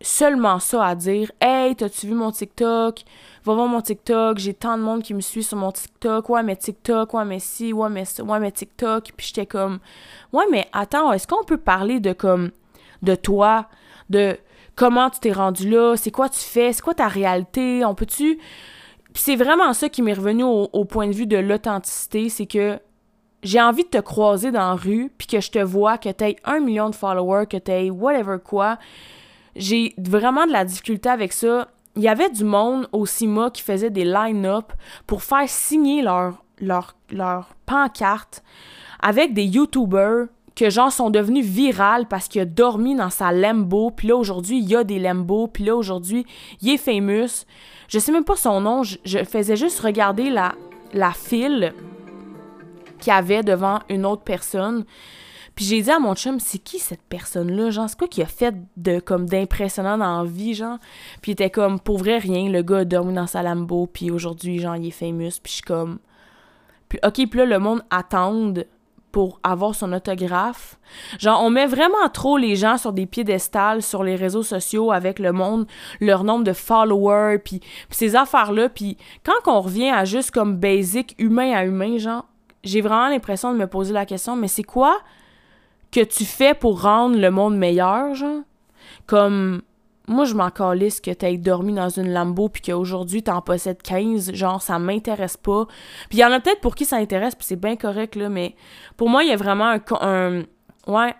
seulement 0.00 0.58
ça 0.58 0.84
à 0.84 0.94
dire 0.94 1.30
Hey, 1.40 1.76
t'as-tu 1.76 2.08
vu 2.08 2.14
mon 2.14 2.32
TikTok? 2.32 3.02
Va 3.44 3.54
voir 3.54 3.68
mon 3.68 3.80
TikTok, 3.80 4.38
j'ai 4.38 4.54
tant 4.54 4.76
de 4.76 4.82
monde 4.82 5.02
qui 5.02 5.14
me 5.14 5.20
suit 5.20 5.42
sur 5.42 5.56
mon 5.56 5.72
TikTok. 5.72 6.28
Ouais, 6.28 6.42
mais 6.42 6.56
TikTok, 6.56 7.14
ouais, 7.14 7.24
mais 7.24 7.38
si, 7.38 7.72
ouais, 7.72 7.88
mais 7.88 8.04
ça, 8.04 8.24
ouais, 8.24 8.40
mais 8.40 8.50
TikTok. 8.52 9.12
Puis 9.16 9.28
j'étais 9.28 9.46
comme 9.46 9.78
Ouais, 10.32 10.44
mais 10.50 10.68
attends, 10.72 11.12
est-ce 11.12 11.26
qu'on 11.26 11.44
peut 11.44 11.58
parler 11.58 12.00
de 12.00 12.12
comme 12.12 12.50
de 13.02 13.14
toi, 13.14 13.68
de 14.10 14.36
comment 14.78 15.10
tu 15.10 15.18
t'es 15.18 15.32
rendu 15.32 15.68
là, 15.68 15.96
c'est 15.96 16.12
quoi 16.12 16.28
tu 16.28 16.38
fais, 16.38 16.72
c'est 16.72 16.82
quoi 16.82 16.94
ta 16.94 17.08
réalité, 17.08 17.84
on 17.84 17.96
peut-tu? 17.96 18.38
C'est 19.12 19.34
vraiment 19.34 19.72
ça 19.72 19.88
qui 19.88 20.02
m'est 20.02 20.12
revenu 20.12 20.44
au, 20.44 20.84
point 20.84 21.08
de 21.08 21.12
vue 21.12 21.26
de 21.26 21.36
l'authenticité, 21.36 22.28
c'est 22.28 22.46
que 22.46 22.78
j'ai 23.42 23.60
envie 23.60 23.82
de 23.82 23.88
te 23.88 23.98
croiser 23.98 24.52
dans 24.52 24.70
la 24.70 24.74
rue, 24.74 25.10
puis 25.18 25.26
que 25.26 25.40
je 25.40 25.50
te 25.50 25.58
vois, 25.58 25.98
que 25.98 26.08
t'aies 26.10 26.36
un 26.44 26.60
million 26.60 26.90
de 26.90 26.94
followers, 26.94 27.46
que 27.46 27.56
t'aies 27.56 27.90
whatever 27.90 28.36
quoi. 28.42 28.78
J'ai 29.56 29.94
vraiment 29.98 30.46
de 30.46 30.52
la 30.52 30.64
difficulté 30.64 31.08
avec 31.08 31.32
ça. 31.32 31.66
Il 31.96 32.02
y 32.02 32.08
avait 32.08 32.30
du 32.30 32.44
monde 32.44 32.88
au 32.92 33.04
CIMA 33.04 33.50
qui 33.50 33.62
faisait 33.62 33.90
des 33.90 34.04
line-up 34.04 34.72
pour 35.08 35.24
faire 35.24 35.48
signer 35.48 36.02
leur, 36.02 36.44
leur, 36.60 36.94
leur 37.10 37.48
pancarte 37.66 38.44
avec 39.00 39.34
des 39.34 39.44
YouTubers 39.44 40.26
que 40.58 40.70
genre 40.70 40.90
sont 40.90 41.08
devenus 41.08 41.46
virales 41.46 42.06
parce 42.06 42.26
qu'il 42.26 42.40
a 42.40 42.44
dormi 42.44 42.96
dans 42.96 43.10
sa 43.10 43.30
Lambo, 43.30 43.92
puis 43.92 44.08
là 44.08 44.16
aujourd'hui 44.16 44.58
il 44.58 44.68
y 44.68 44.74
a 44.74 44.82
des 44.82 44.98
Lambo, 44.98 45.46
puis 45.46 45.62
là 45.62 45.76
aujourd'hui 45.76 46.26
il 46.60 46.70
est 46.70 46.78
famous. 46.78 47.44
Je 47.86 48.00
sais 48.00 48.10
même 48.10 48.24
pas 48.24 48.34
son 48.34 48.60
nom, 48.60 48.82
je, 48.82 49.24
faisais 49.24 49.54
juste 49.54 49.78
regarder 49.78 50.30
la, 50.30 50.56
la 50.92 51.12
file 51.12 51.72
qu'il 52.98 53.12
avait 53.12 53.44
devant 53.44 53.78
une 53.88 54.04
autre 54.04 54.22
personne. 54.22 54.84
Puis 55.54 55.64
j'ai 55.64 55.80
dit 55.80 55.90
à 55.92 56.00
mon 56.00 56.16
chum, 56.16 56.40
c'est 56.40 56.58
qui 56.58 56.80
cette 56.80 57.02
personne-là? 57.08 57.70
Genre, 57.70 57.88
c'est 57.88 57.98
quoi 57.98 58.08
qui 58.08 58.22
a 58.22 58.26
fait 58.26 58.54
de 58.76 58.98
comme 58.98 59.26
d'impressionnant 59.26 59.96
dans 59.98 60.22
la 60.22 60.28
vie, 60.28 60.54
genre? 60.54 60.78
Puis 61.22 61.30
il 61.30 61.34
était 61.34 61.50
comme, 61.50 61.80
pour 61.80 61.98
vrai, 61.98 62.18
rien. 62.18 62.48
Le 62.48 62.62
gars 62.62 62.78
a 62.78 62.84
dormi 62.84 63.12
dans 63.12 63.26
sa 63.26 63.42
Lambo, 63.42 63.86
puis 63.86 64.10
aujourd'hui, 64.12 64.60
genre, 64.60 64.76
il 64.76 64.88
est 64.88 64.92
famous. 64.92 65.40
Puis 65.42 65.50
je 65.50 65.54
suis 65.54 65.62
comme... 65.62 65.98
Puis 66.88 67.00
ok, 67.04 67.28
puis 67.28 67.38
là, 67.38 67.44
le 67.44 67.58
monde 67.58 67.82
attend 67.90 68.52
pour 69.12 69.40
avoir 69.42 69.74
son 69.74 69.92
autographe. 69.92 70.78
Genre, 71.18 71.42
on 71.42 71.50
met 71.50 71.66
vraiment 71.66 72.08
trop 72.12 72.36
les 72.36 72.56
gens 72.56 72.76
sur 72.76 72.92
des 72.92 73.06
piédestals 73.06 73.82
sur 73.82 74.04
les 74.04 74.16
réseaux 74.16 74.42
sociaux 74.42 74.92
avec 74.92 75.18
le 75.18 75.32
monde, 75.32 75.66
leur 76.00 76.24
nombre 76.24 76.44
de 76.44 76.52
followers, 76.52 77.38
puis, 77.38 77.60
ces 77.90 78.16
affaires-là. 78.16 78.68
Puis 78.68 78.96
quand 79.24 79.50
on 79.50 79.60
revient 79.60 79.90
à 79.90 80.04
juste 80.04 80.30
comme 80.30 80.56
basic, 80.56 81.14
humain 81.18 81.52
à 81.52 81.64
humain, 81.64 81.98
genre, 81.98 82.26
j'ai 82.64 82.80
vraiment 82.80 83.08
l'impression 83.08 83.52
de 83.52 83.58
me 83.58 83.66
poser 83.66 83.92
la 83.92 84.06
question, 84.06 84.36
mais 84.36 84.48
c'est 84.48 84.62
quoi 84.62 84.98
que 85.90 86.04
tu 86.04 86.24
fais 86.24 86.54
pour 86.54 86.82
rendre 86.82 87.18
le 87.18 87.30
monde 87.30 87.56
meilleur, 87.56 88.14
genre? 88.14 88.42
Comme, 89.06 89.62
moi, 90.08 90.24
je 90.24 90.34
m'en 90.34 90.50
calisse 90.50 91.00
que 91.00 91.10
t'aies 91.10 91.36
dormi 91.36 91.74
dans 91.74 91.90
une 91.90 92.12
Lambo 92.12 92.48
puis 92.48 92.62
qu'aujourd'hui 92.62 93.22
t'en 93.22 93.42
possèdes 93.42 93.82
15. 93.82 94.32
Genre, 94.32 94.60
ça 94.60 94.78
m'intéresse 94.78 95.36
pas. 95.36 95.66
Puis 96.08 96.18
il 96.18 96.20
y 96.20 96.24
en 96.24 96.32
a 96.32 96.40
peut-être 96.40 96.60
pour 96.60 96.74
qui 96.74 96.84
ça 96.84 96.96
intéresse, 96.96 97.34
puis 97.34 97.46
c'est 97.46 97.60
bien 97.60 97.76
correct, 97.76 98.16
là, 98.16 98.28
mais 98.28 98.56
pour 98.96 99.08
moi, 99.08 99.22
il 99.22 99.28
y 99.28 99.32
a 99.32 99.36
vraiment 99.36 99.76
un, 100.00 100.42
ouais, 100.86 101.14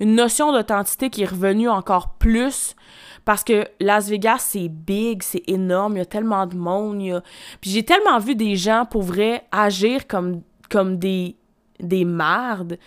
une 0.00 0.14
notion 0.14 0.52
d'authenticité 0.52 1.10
qui 1.10 1.22
est 1.22 1.30
revenue 1.30 1.68
encore 1.68 2.14
plus 2.14 2.76
parce 3.24 3.42
que 3.42 3.66
Las 3.80 4.08
Vegas, 4.08 4.38
c'est 4.50 4.68
big, 4.68 5.22
c'est 5.22 5.42
énorme, 5.46 5.94
il 5.94 5.98
y 5.98 6.02
a 6.02 6.06
tellement 6.06 6.46
de 6.46 6.56
monde. 6.56 7.22
Puis 7.62 7.70
j'ai 7.70 7.82
tellement 7.82 8.18
vu 8.18 8.34
des 8.34 8.56
gens, 8.56 8.84
pour 8.84 9.02
vrai, 9.02 9.44
agir 9.50 10.06
comme, 10.06 10.42
comme 10.68 10.98
des, 10.98 11.36
des 11.80 12.04
mardes 12.04 12.78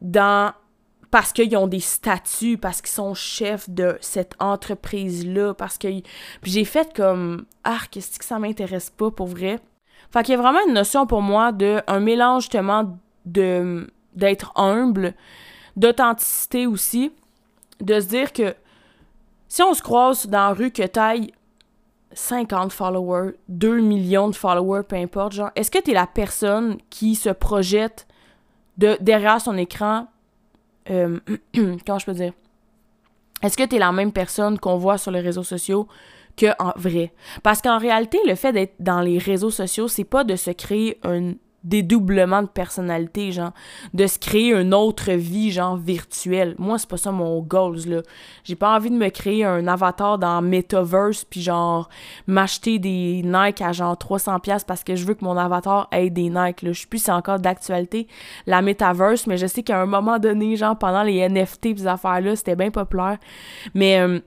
dans 0.00 0.52
parce 1.10 1.32
qu'ils 1.32 1.56
ont 1.56 1.66
des 1.66 1.80
statuts, 1.80 2.58
parce 2.58 2.80
qu'ils 2.80 2.94
sont 2.94 3.14
chefs 3.14 3.70
de 3.70 3.96
cette 4.00 4.34
entreprise-là, 4.38 5.54
parce 5.54 5.78
que... 5.78 5.88
J'ai 6.42 6.64
fait 6.64 6.94
comme, 6.94 7.46
ah, 7.64 7.78
qu'est-ce 7.90 8.18
que 8.18 8.24
ça 8.24 8.38
m'intéresse 8.38 8.90
pas 8.90 9.10
pour 9.10 9.26
vrai? 9.26 9.60
Fait 10.10 10.22
qu'il 10.22 10.34
y 10.34 10.38
a 10.38 10.40
vraiment 10.40 10.60
une 10.66 10.74
notion 10.74 11.06
pour 11.06 11.22
moi 11.22 11.52
de 11.52 11.80
un 11.86 12.00
mélange 12.00 12.44
justement 12.44 12.98
de 13.24 13.86
d'être 14.14 14.52
humble, 14.56 15.14
d'authenticité 15.76 16.66
aussi, 16.66 17.12
de 17.80 18.00
se 18.00 18.06
dire 18.06 18.32
que 18.32 18.54
si 19.48 19.62
on 19.62 19.74
se 19.74 19.82
croise 19.82 20.26
dans 20.26 20.48
la 20.48 20.52
rue 20.54 20.70
que 20.70 20.82
taille 20.84 21.32
50 22.12 22.72
followers, 22.72 23.32
2 23.48 23.80
millions 23.80 24.28
de 24.28 24.34
followers, 24.34 24.84
peu 24.84 24.96
importe, 24.96 25.32
genre, 25.32 25.50
est-ce 25.54 25.70
que 25.70 25.78
tu 25.78 25.90
es 25.90 25.94
la 25.94 26.06
personne 26.06 26.78
qui 26.88 27.14
se 27.14 27.28
projette 27.28 28.06
de, 28.78 28.96
derrière 29.00 29.40
son 29.40 29.56
écran 29.58 30.06
euh, 30.90 31.18
comment 31.86 31.98
je 31.98 32.06
peux 32.06 32.14
dire? 32.14 32.32
Est-ce 33.42 33.56
que 33.56 33.64
tu 33.64 33.76
es 33.76 33.78
la 33.78 33.92
même 33.92 34.12
personne 34.12 34.58
qu'on 34.58 34.78
voit 34.78 34.98
sur 34.98 35.10
les 35.10 35.20
réseaux 35.20 35.42
sociaux 35.42 35.86
que 36.36 36.46
en 36.58 36.72
vrai? 36.76 37.12
Parce 37.42 37.60
qu'en 37.60 37.78
réalité, 37.78 38.18
le 38.26 38.34
fait 38.34 38.52
d'être 38.52 38.74
dans 38.80 39.00
les 39.00 39.18
réseaux 39.18 39.50
sociaux, 39.50 39.88
c'est 39.88 40.04
pas 40.04 40.24
de 40.24 40.36
se 40.36 40.50
créer 40.50 40.98
un 41.04 41.34
dédoublement 41.66 42.42
de 42.42 42.48
personnalité, 42.48 43.32
genre, 43.32 43.52
de 43.92 44.06
se 44.06 44.18
créer 44.18 44.54
une 44.54 44.72
autre 44.72 45.12
vie, 45.12 45.50
genre, 45.50 45.76
virtuelle. 45.76 46.54
Moi, 46.58 46.78
c'est 46.78 46.88
pas 46.88 46.96
ça 46.96 47.10
mon 47.10 47.40
goals, 47.40 47.86
là. 47.86 48.02
J'ai 48.44 48.54
pas 48.54 48.74
envie 48.74 48.90
de 48.90 48.96
me 48.96 49.08
créer 49.08 49.44
un 49.44 49.66
avatar 49.66 50.18
dans 50.18 50.40
Metaverse, 50.40 51.24
puis 51.24 51.42
genre, 51.42 51.88
m'acheter 52.26 52.78
des 52.78 53.22
Nike 53.24 53.60
à 53.60 53.72
genre 53.72 53.96
300$ 53.96 54.64
parce 54.64 54.84
que 54.84 54.94
je 54.94 55.04
veux 55.04 55.14
que 55.14 55.24
mon 55.24 55.36
avatar 55.36 55.88
ait 55.90 56.08
des 56.08 56.30
Nike, 56.30 56.62
là. 56.62 56.72
Je 56.72 56.80
sais 56.80 56.86
plus 56.86 57.00
c'est 57.00 57.12
encore 57.12 57.40
d'actualité, 57.40 58.06
la 58.46 58.62
Metaverse, 58.62 59.26
mais 59.26 59.36
je 59.36 59.46
sais 59.46 59.62
qu'à 59.62 59.80
un 59.80 59.86
moment 59.86 60.18
donné, 60.18 60.56
genre, 60.56 60.78
pendant 60.78 61.02
les 61.02 61.28
NFT 61.28 61.76
ces 61.76 61.86
affaires-là, 61.86 62.36
c'était 62.36 62.56
bien 62.56 62.70
populaire. 62.70 63.18
Mais, 63.74 63.98
euh, 63.98 64.20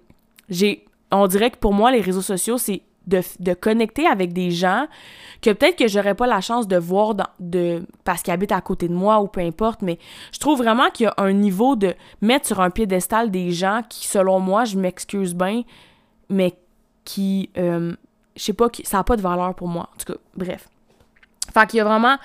j'ai... 0.50 0.86
On 1.12 1.26
dirait 1.26 1.50
que 1.50 1.58
pour 1.58 1.74
moi, 1.74 1.92
les 1.92 2.02
réseaux 2.02 2.22
sociaux, 2.22 2.60
c'est 2.60 2.84
de, 3.08 3.22
de 3.40 3.54
connecter 3.54 4.06
avec 4.06 4.34
des 4.34 4.52
gens 4.52 4.88
que 5.42 5.52
peut-être 5.52 5.78
que 5.78 5.88
j'aurais 5.88 6.16
pas 6.16 6.28
la 6.28 6.42
chance 6.42 6.68
de 6.68 6.78
voir 6.78 7.16
de, 7.40 7.84
parce 8.04 8.22
qu'ils 8.22 8.34
habitent 8.34 8.52
à 8.52 8.62
côté 8.62 8.88
de 8.88 8.94
moi 8.94 9.20
ou 9.22 9.28
peu 9.28 9.42
importe, 9.42 9.82
mais 9.82 9.98
je 10.32 10.40
trouve 10.40 10.60
vraiment 10.60 10.90
qu'il 10.92 11.06
y 11.06 11.08
a 11.08 11.14
un 11.18 11.34
niveau 11.34 11.76
de 11.76 11.96
mettre 12.22 12.48
sur 12.48 12.62
un 12.62 12.70
piédestal 12.70 13.32
des 13.32 13.52
gens 13.52 13.82
qui, 13.88 14.08
selon 14.08 14.40
moi, 14.40 14.66
je 14.66 14.78
m'excuse 14.78 15.34
bien, 15.34 15.64
mais 16.30 16.56
qui, 17.06 17.50
euh, 17.58 17.96
je 18.36 18.44
sais 18.44 18.54
pas, 18.54 18.70
qui, 18.70 18.86
ça 18.86 18.98
n'a 18.98 19.04
pas 19.04 19.16
de 19.16 19.22
valeur 19.22 19.56
pour 19.56 19.68
moi. 19.68 19.90
En 19.94 19.98
tout 19.98 20.14
cas, 20.14 20.20
bref. 20.36 20.68
Fait 21.54 21.68
qu'il 21.68 21.78
y 21.78 21.82
a 21.82 21.86
vraiment, 21.86 22.18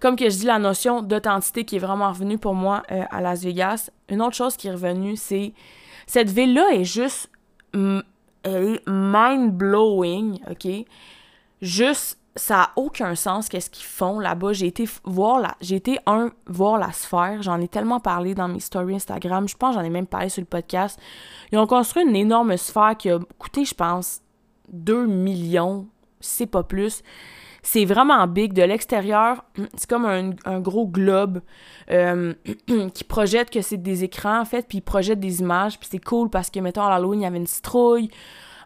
comme 0.00 0.16
que 0.16 0.28
je 0.28 0.36
dis, 0.36 0.46
la 0.46 0.58
notion 0.58 1.02
d'authenticité 1.02 1.64
qui 1.64 1.76
est 1.76 1.80
vraiment 1.80 2.08
revenue 2.08 2.38
pour 2.38 2.54
moi 2.54 2.82
euh, 2.90 3.04
à 3.10 3.20
Las 3.20 3.44
Vegas. 3.44 3.90
Une 4.08 4.22
autre 4.22 4.34
chose 4.34 4.56
qui 4.56 4.66
est 4.66 4.72
revenue, 4.72 5.16
c'est 5.16 5.52
cette 6.06 6.30
ville-là 6.30 6.66
est 6.72 6.84
juste, 6.84 7.30
elle 8.46 8.74
est 8.74 8.82
mind-blowing, 8.86 10.40
OK? 10.50 10.86
Juste 11.60 12.18
ça 12.36 12.64
a 12.64 12.70
aucun 12.76 13.14
sens 13.14 13.48
qu'est-ce 13.48 13.70
qu'ils 13.70 13.86
font 13.86 14.20
là-bas. 14.20 14.52
J'ai 14.52 14.66
été 14.66 14.86
voir 15.04 15.40
la, 15.40 15.56
j'ai 15.60 15.76
été 15.76 15.98
un 16.06 16.30
voir 16.46 16.78
la 16.78 16.92
sphère. 16.92 17.42
J'en 17.42 17.60
ai 17.60 17.68
tellement 17.68 17.98
parlé 17.98 18.34
dans 18.34 18.46
mes 18.46 18.60
stories 18.60 18.96
Instagram. 18.96 19.48
Je 19.48 19.56
pense 19.56 19.74
j'en 19.74 19.82
ai 19.82 19.90
même 19.90 20.06
parlé 20.06 20.28
sur 20.28 20.42
le 20.42 20.46
podcast. 20.46 21.00
Ils 21.50 21.58
ont 21.58 21.66
construit 21.66 22.04
une 22.04 22.14
énorme 22.14 22.56
sphère 22.56 22.94
qui 22.96 23.10
a 23.10 23.18
coûté, 23.38 23.64
je 23.64 23.74
pense, 23.74 24.20
2 24.70 25.06
millions, 25.06 25.86
c'est 26.20 26.46
pas 26.46 26.62
plus. 26.62 27.02
C'est 27.68 27.84
vraiment 27.84 28.24
big. 28.28 28.52
De 28.52 28.62
l'extérieur, 28.62 29.44
c'est 29.74 29.90
comme 29.90 30.04
un, 30.04 30.60
gros 30.60 30.86
globe 30.86 31.40
euh, 31.90 32.32
qui 32.94 33.02
projette 33.02 33.50
que 33.50 33.60
c'est 33.60 33.76
des 33.76 34.04
écrans, 34.04 34.40
en 34.40 34.44
fait, 34.44 34.68
puis 34.68 34.78
il 34.78 34.82
projette 34.82 35.18
des 35.18 35.40
images. 35.40 35.76
Puis 35.80 35.88
c'est 35.90 35.98
cool 36.04 36.30
parce 36.30 36.48
que, 36.48 36.60
mettons, 36.60 36.84
à 36.84 36.90
l'Halloween, 36.90 37.22
il 37.22 37.24
y 37.24 37.26
avait 37.26 37.38
une 37.38 37.48
citrouille. 37.48 38.08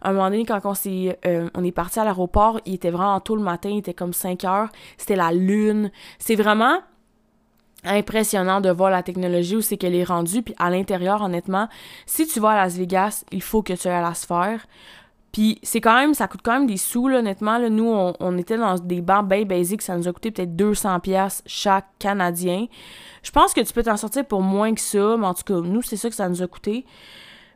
À 0.03 0.11
un 0.11 0.13
moment 0.13 0.29
donné, 0.29 0.45
quand 0.45 0.61
on, 0.65 0.75
est, 0.75 1.19
euh, 1.27 1.49
on 1.55 1.65
est 1.65 1.73
parti 1.73 1.99
à 1.99 2.05
l'aéroport, 2.05 2.61
il 2.67 2.75
était 2.75 2.91
vraiment 2.91 3.19
tôt 3.21 3.37
le 3.37 3.43
matin, 3.43 3.71
il 3.71 3.79
était 3.79 3.95
comme 3.95 4.13
5 4.13 4.45
heures. 4.45 4.69
C'était 4.99 5.17
la 5.17 5.33
lune. 5.33 5.91
C'est 6.19 6.37
vraiment 6.37 6.81
impressionnant 7.85 8.61
de 8.61 8.69
voir 8.69 8.91
la 8.91 9.03
technologie 9.03 9.57
où 9.57 9.63
c'est 9.63 9.79
qu'elle 9.79 9.95
est 9.95 10.05
rendue. 10.05 10.43
Puis 10.43 10.55
à 10.59 10.69
l'intérieur, 10.69 11.23
honnêtement, 11.23 11.71
si 12.05 12.27
tu 12.27 12.39
vas 12.39 12.51
à 12.51 12.57
Las 12.57 12.77
Vegas, 12.77 13.25
il 13.33 13.41
faut 13.41 13.63
que 13.63 13.73
tu 13.73 13.89
ailles 13.89 13.95
à 13.95 14.03
la 14.03 14.13
sphère. 14.13 14.67
Puis 15.33 15.59
c'est 15.63 15.81
quand 15.81 15.95
même, 15.95 16.15
ça 16.15 16.27
coûte 16.27 16.41
quand 16.43 16.53
même 16.53 16.67
des 16.67 16.77
sous, 16.77 17.09
là, 17.09 17.19
honnêtement. 17.19 17.59
Là. 17.59 17.71
Nous, 17.71 17.85
on, 17.87 18.39
était 18.39 18.57
dans 18.57 18.77
des 18.77 19.01
bancs 19.01 19.29
bien 19.29 19.45
basiques, 19.45 19.83
ça 19.83 19.97
nous 19.97 20.09
a 20.09 20.13
coûté 20.13 20.31
peut-être 20.31 20.57
200$ 20.57 21.43
chaque 21.47 21.87
Canadien. 21.99 22.67
Je 23.23 23.31
pense 23.31 23.53
que 23.53 23.61
tu 23.61 23.73
peux 23.73 23.83
t'en 23.83 23.97
sortir 23.97 24.25
pour 24.25 24.43
moins 24.43 24.75
que 24.75 24.81
ça, 24.81 25.17
mais 25.17 25.27
en 25.27 25.35
tout 25.35 25.45
cas, 25.45 25.61
nous, 25.61 25.83
c'est 25.83 25.97
ça 25.97 26.09
que 26.09 26.17
ça 26.17 26.29
nous 26.29 26.43
a 26.43 26.47
coûté. 26.47 26.85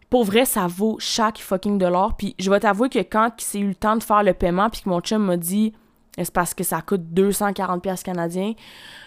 Pour 0.08 0.24
vrai, 0.24 0.44
ça 0.44 0.68
vaut 0.68 0.96
chaque 1.00 1.38
fucking 1.38 1.78
dollar. 1.78 2.16
Puis 2.16 2.36
je 2.38 2.48
vais 2.50 2.60
t'avouer 2.60 2.88
que 2.88 3.00
quand 3.00 3.32
c'est 3.38 3.58
eu 3.58 3.68
le 3.68 3.74
temps 3.74 3.96
de 3.96 4.02
faire 4.02 4.22
le 4.22 4.34
paiement, 4.34 4.70
puis 4.70 4.82
que 4.82 4.88
mon 4.88 5.00
chum 5.00 5.24
m'a 5.24 5.36
dit 5.36 5.72
c'est 6.16 6.32
parce 6.32 6.54
que 6.54 6.62
ça 6.62 6.80
coûte 6.80 7.02
240$ 7.12 8.02
canadiens. 8.02 8.52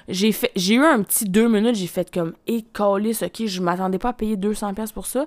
J'ai 0.09 0.31
fait 0.33 0.51
j'ai 0.55 0.75
eu 0.75 0.83
un 0.83 1.03
petit 1.03 1.25
deux 1.25 1.47
minutes, 1.47 1.75
j'ai 1.75 1.87
fait 1.87 2.11
comme 2.11 2.33
et 2.47 2.65
ce 2.75 3.25
ok, 3.25 3.45
je 3.45 3.61
m'attendais 3.61 3.97
pas 3.97 4.09
à 4.09 4.13
payer 4.13 4.35
200$ 4.35 4.91
pour 4.91 5.05
ça. 5.05 5.25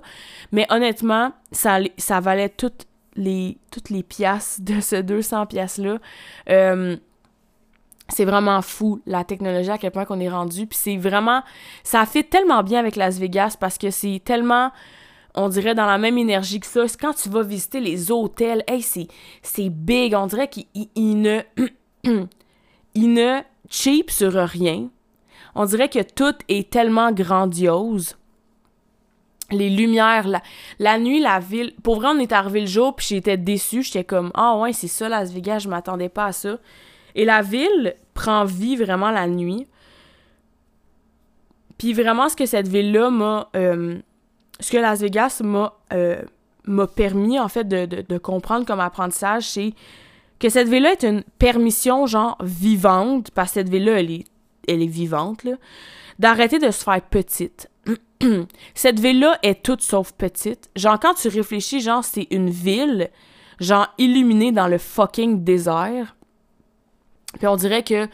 Mais 0.53 0.66
honnêtement, 0.70 1.33
ça, 1.53 1.79
ça 1.96 2.20
valait 2.20 2.50
tout 2.50 2.72
les, 3.16 3.58
toutes 3.70 3.90
les 3.90 4.02
pièces 4.02 4.60
de 4.60 4.80
ce 4.80 4.96
200 4.96 5.46
pièces-là. 5.46 5.98
Euh, 6.48 6.96
c'est 8.08 8.24
vraiment 8.24 8.60
fou, 8.62 9.00
la 9.06 9.24
technologie, 9.24 9.70
à 9.70 9.78
quel 9.78 9.92
point 9.92 10.04
qu'on 10.04 10.20
est 10.20 10.28
rendu. 10.28 10.66
Puis 10.66 10.78
c'est 10.80 10.96
vraiment... 10.96 11.42
Ça 11.84 12.04
fait 12.06 12.24
tellement 12.24 12.62
bien 12.62 12.80
avec 12.80 12.96
Las 12.96 13.18
Vegas 13.18 13.56
parce 13.58 13.78
que 13.78 13.90
c'est 13.90 14.20
tellement 14.24 14.72
on 15.34 15.48
dirait 15.48 15.74
dans 15.74 15.86
la 15.86 15.98
même 15.98 16.18
énergie 16.18 16.60
que 16.60 16.66
ça. 16.66 16.84
Quand 17.00 17.14
tu 17.14 17.28
vas 17.28 17.42
visiter 17.42 17.80
les 17.80 18.10
hôtels, 18.10 18.64
hey, 18.66 18.82
c'est 18.82 19.68
big. 19.68 20.14
On 20.14 20.26
dirait 20.26 20.48
qu'il 20.48 21.20
ne, 21.20 21.40
il 22.94 23.12
ne 23.12 23.40
cheap 23.68 24.10
sur 24.10 24.32
rien. 24.32 24.88
On 25.54 25.64
dirait 25.64 25.88
que 25.88 26.02
tout 26.02 26.34
est 26.48 26.70
tellement 26.70 27.12
grandiose 27.12 28.16
les 29.50 29.70
lumières, 29.70 30.26
la, 30.78 30.98
nuit, 30.98 31.20
la 31.20 31.38
ville. 31.38 31.72
Pour 31.82 31.96
vrai, 31.96 32.08
on 32.12 32.18
est 32.18 32.32
arrivé 32.32 32.60
le 32.60 32.66
jour, 32.66 32.94
puis 32.94 33.06
j'étais 33.08 33.36
déçue. 33.36 33.82
J'étais 33.82 34.04
comme, 34.04 34.30
ah 34.34 34.56
ouais, 34.56 34.72
c'est 34.72 34.88
ça, 34.88 35.08
Las 35.08 35.32
Vegas, 35.32 35.60
je 35.60 35.68
m'attendais 35.68 36.08
pas 36.08 36.26
à 36.26 36.32
ça. 36.32 36.58
Et 37.14 37.24
la 37.24 37.42
ville 37.42 37.94
prend 38.14 38.44
vie 38.44 38.76
vraiment 38.76 39.10
la 39.10 39.26
nuit. 39.26 39.66
Puis 41.78 41.92
vraiment, 41.92 42.28
ce 42.28 42.36
que 42.36 42.46
cette 42.46 42.68
ville-là 42.68 43.10
m'a. 43.10 43.48
Euh, 43.56 43.98
ce 44.60 44.70
que 44.70 44.76
Las 44.76 45.00
Vegas 45.00 45.40
m'a 45.42 45.72
euh, 45.94 46.22
permis, 46.94 47.40
en 47.40 47.48
fait, 47.48 47.66
de, 47.66 47.86
de, 47.86 48.18
comprendre 48.18 48.66
comme 48.66 48.80
apprentissage, 48.80 49.44
c'est 49.44 49.72
que 50.38 50.50
cette 50.50 50.68
ville-là 50.68 50.92
est 50.92 51.04
une 51.04 51.22
permission, 51.38 52.06
genre, 52.06 52.36
vivante, 52.42 53.30
parce 53.30 53.50
que 53.50 53.54
cette 53.54 53.70
ville-là, 53.70 54.00
elle 54.00 54.10
est, 54.10 54.24
elle 54.68 54.82
est 54.82 54.86
vivante, 54.86 55.44
là, 55.44 55.52
d'arrêter 56.18 56.58
de 56.58 56.70
se 56.70 56.84
faire 56.84 57.00
petite 57.00 57.70
cette 58.74 59.00
ville-là 59.00 59.38
est 59.42 59.62
toute 59.62 59.83
sauf 59.83 60.12
petite. 60.12 60.70
Genre, 60.76 60.98
quand 61.00 61.14
tu 61.14 61.29
réfléchis, 61.29 61.81
genre, 61.81 62.05
c'est 62.05 62.26
une 62.31 62.50
ville, 62.50 63.11
genre, 63.59 63.88
illuminée 63.98 64.53
dans 64.53 64.68
le 64.68 64.79
fucking 64.79 65.44
désert. 65.44 66.16
Puis 67.38 67.46
on 67.46 67.57
dirait 67.57 67.83
que 67.83 68.09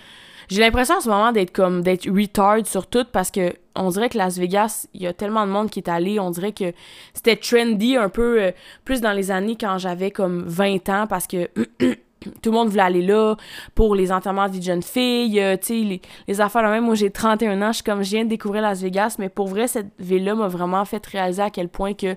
j'ai 0.49 0.61
l'impression 0.61 0.97
en 0.97 1.01
ce 1.01 1.09
moment 1.09 1.33
d'être 1.33 1.53
comme, 1.53 1.83
d'être 1.83 2.09
retard 2.09 2.67
sur 2.67 2.87
tout 2.87 3.05
parce 3.11 3.31
que 3.31 3.53
on 3.75 3.91
dirait 3.91 4.09
que 4.09 4.17
Las 4.17 4.39
Vegas, 4.39 4.87
il 4.95 5.03
y 5.03 5.07
a 5.07 5.13
tellement 5.13 5.47
de 5.47 5.53
monde 5.53 5.71
qui 5.71 5.81
est 5.81 5.89
allé, 5.89 6.19
on 6.19 6.31
dirait 6.31 6.53
que 6.53 6.73
c'était 7.13 7.37
trendy 7.37 7.97
un 7.97 8.09
peu 8.09 8.41
euh, 8.41 8.53
plus 8.85 9.01
dans 9.01 9.13
les 9.13 9.31
années 9.31 9.57
quand 9.61 9.77
j'avais 9.79 10.11
comme 10.11 10.45
20 10.47 10.89
ans 10.89 11.07
parce 11.07 11.27
que 11.27 11.51
tout 12.21 12.51
le 12.51 12.57
monde 12.57 12.69
voulait 12.69 12.83
aller 12.83 13.03
là 13.03 13.37
pour 13.75 13.95
les 13.95 14.13
enterrements 14.13 14.49
de 14.49 14.61
jeunes 14.61 14.83
filles, 14.83 15.41
euh, 15.41 15.57
tu 15.57 15.67
sais, 15.67 16.01
les, 16.29 16.41
affaires 16.41 16.63
même. 16.63 16.85
Moi, 16.85 16.95
j'ai 16.95 17.11
31 17.11 17.63
ans, 17.63 17.69
je 17.69 17.77
suis 17.77 17.85
comme, 17.85 18.03
je 18.03 18.11
viens 18.11 18.25
de 18.25 18.31
découvrir 18.31 18.63
Las 18.63 18.81
Vegas, 18.81 19.17
mais 19.19 19.29
pour 19.29 19.49
vrai, 19.49 19.69
cette 19.69 19.89
ville-là 19.99 20.35
m'a 20.35 20.49
vraiment 20.49 20.85
fait 20.85 21.05
réaliser 21.07 21.43
à 21.43 21.51
quel 21.51 21.69
point 21.69 21.95
que 21.95 22.17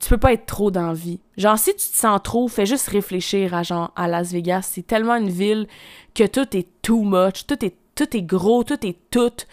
tu 0.00 0.08
peux 0.08 0.18
pas 0.18 0.32
être 0.32 0.46
trop 0.46 0.70
dans 0.70 0.86
la 0.86 0.94
vie. 0.94 1.20
Genre, 1.36 1.58
si 1.58 1.70
tu 1.72 1.76
te 1.76 1.96
sens 1.96 2.20
trop, 2.22 2.48
fais 2.48 2.66
juste 2.66 2.88
réfléchir 2.88 3.54
à, 3.54 3.62
genre, 3.62 3.92
à 3.96 4.08
Las 4.08 4.32
Vegas. 4.32 4.62
C'est 4.72 4.86
tellement 4.86 5.16
une 5.16 5.28
ville 5.28 5.66
que 6.14 6.26
tout 6.26 6.56
est 6.56 6.68
too 6.82 7.02
much, 7.02 7.46
tout 7.46 7.62
est, 7.64 7.76
tout 8.00 8.16
est 8.16 8.22
gros, 8.22 8.64
tout 8.64 8.86
est 8.86 8.96
tout. 9.10 9.44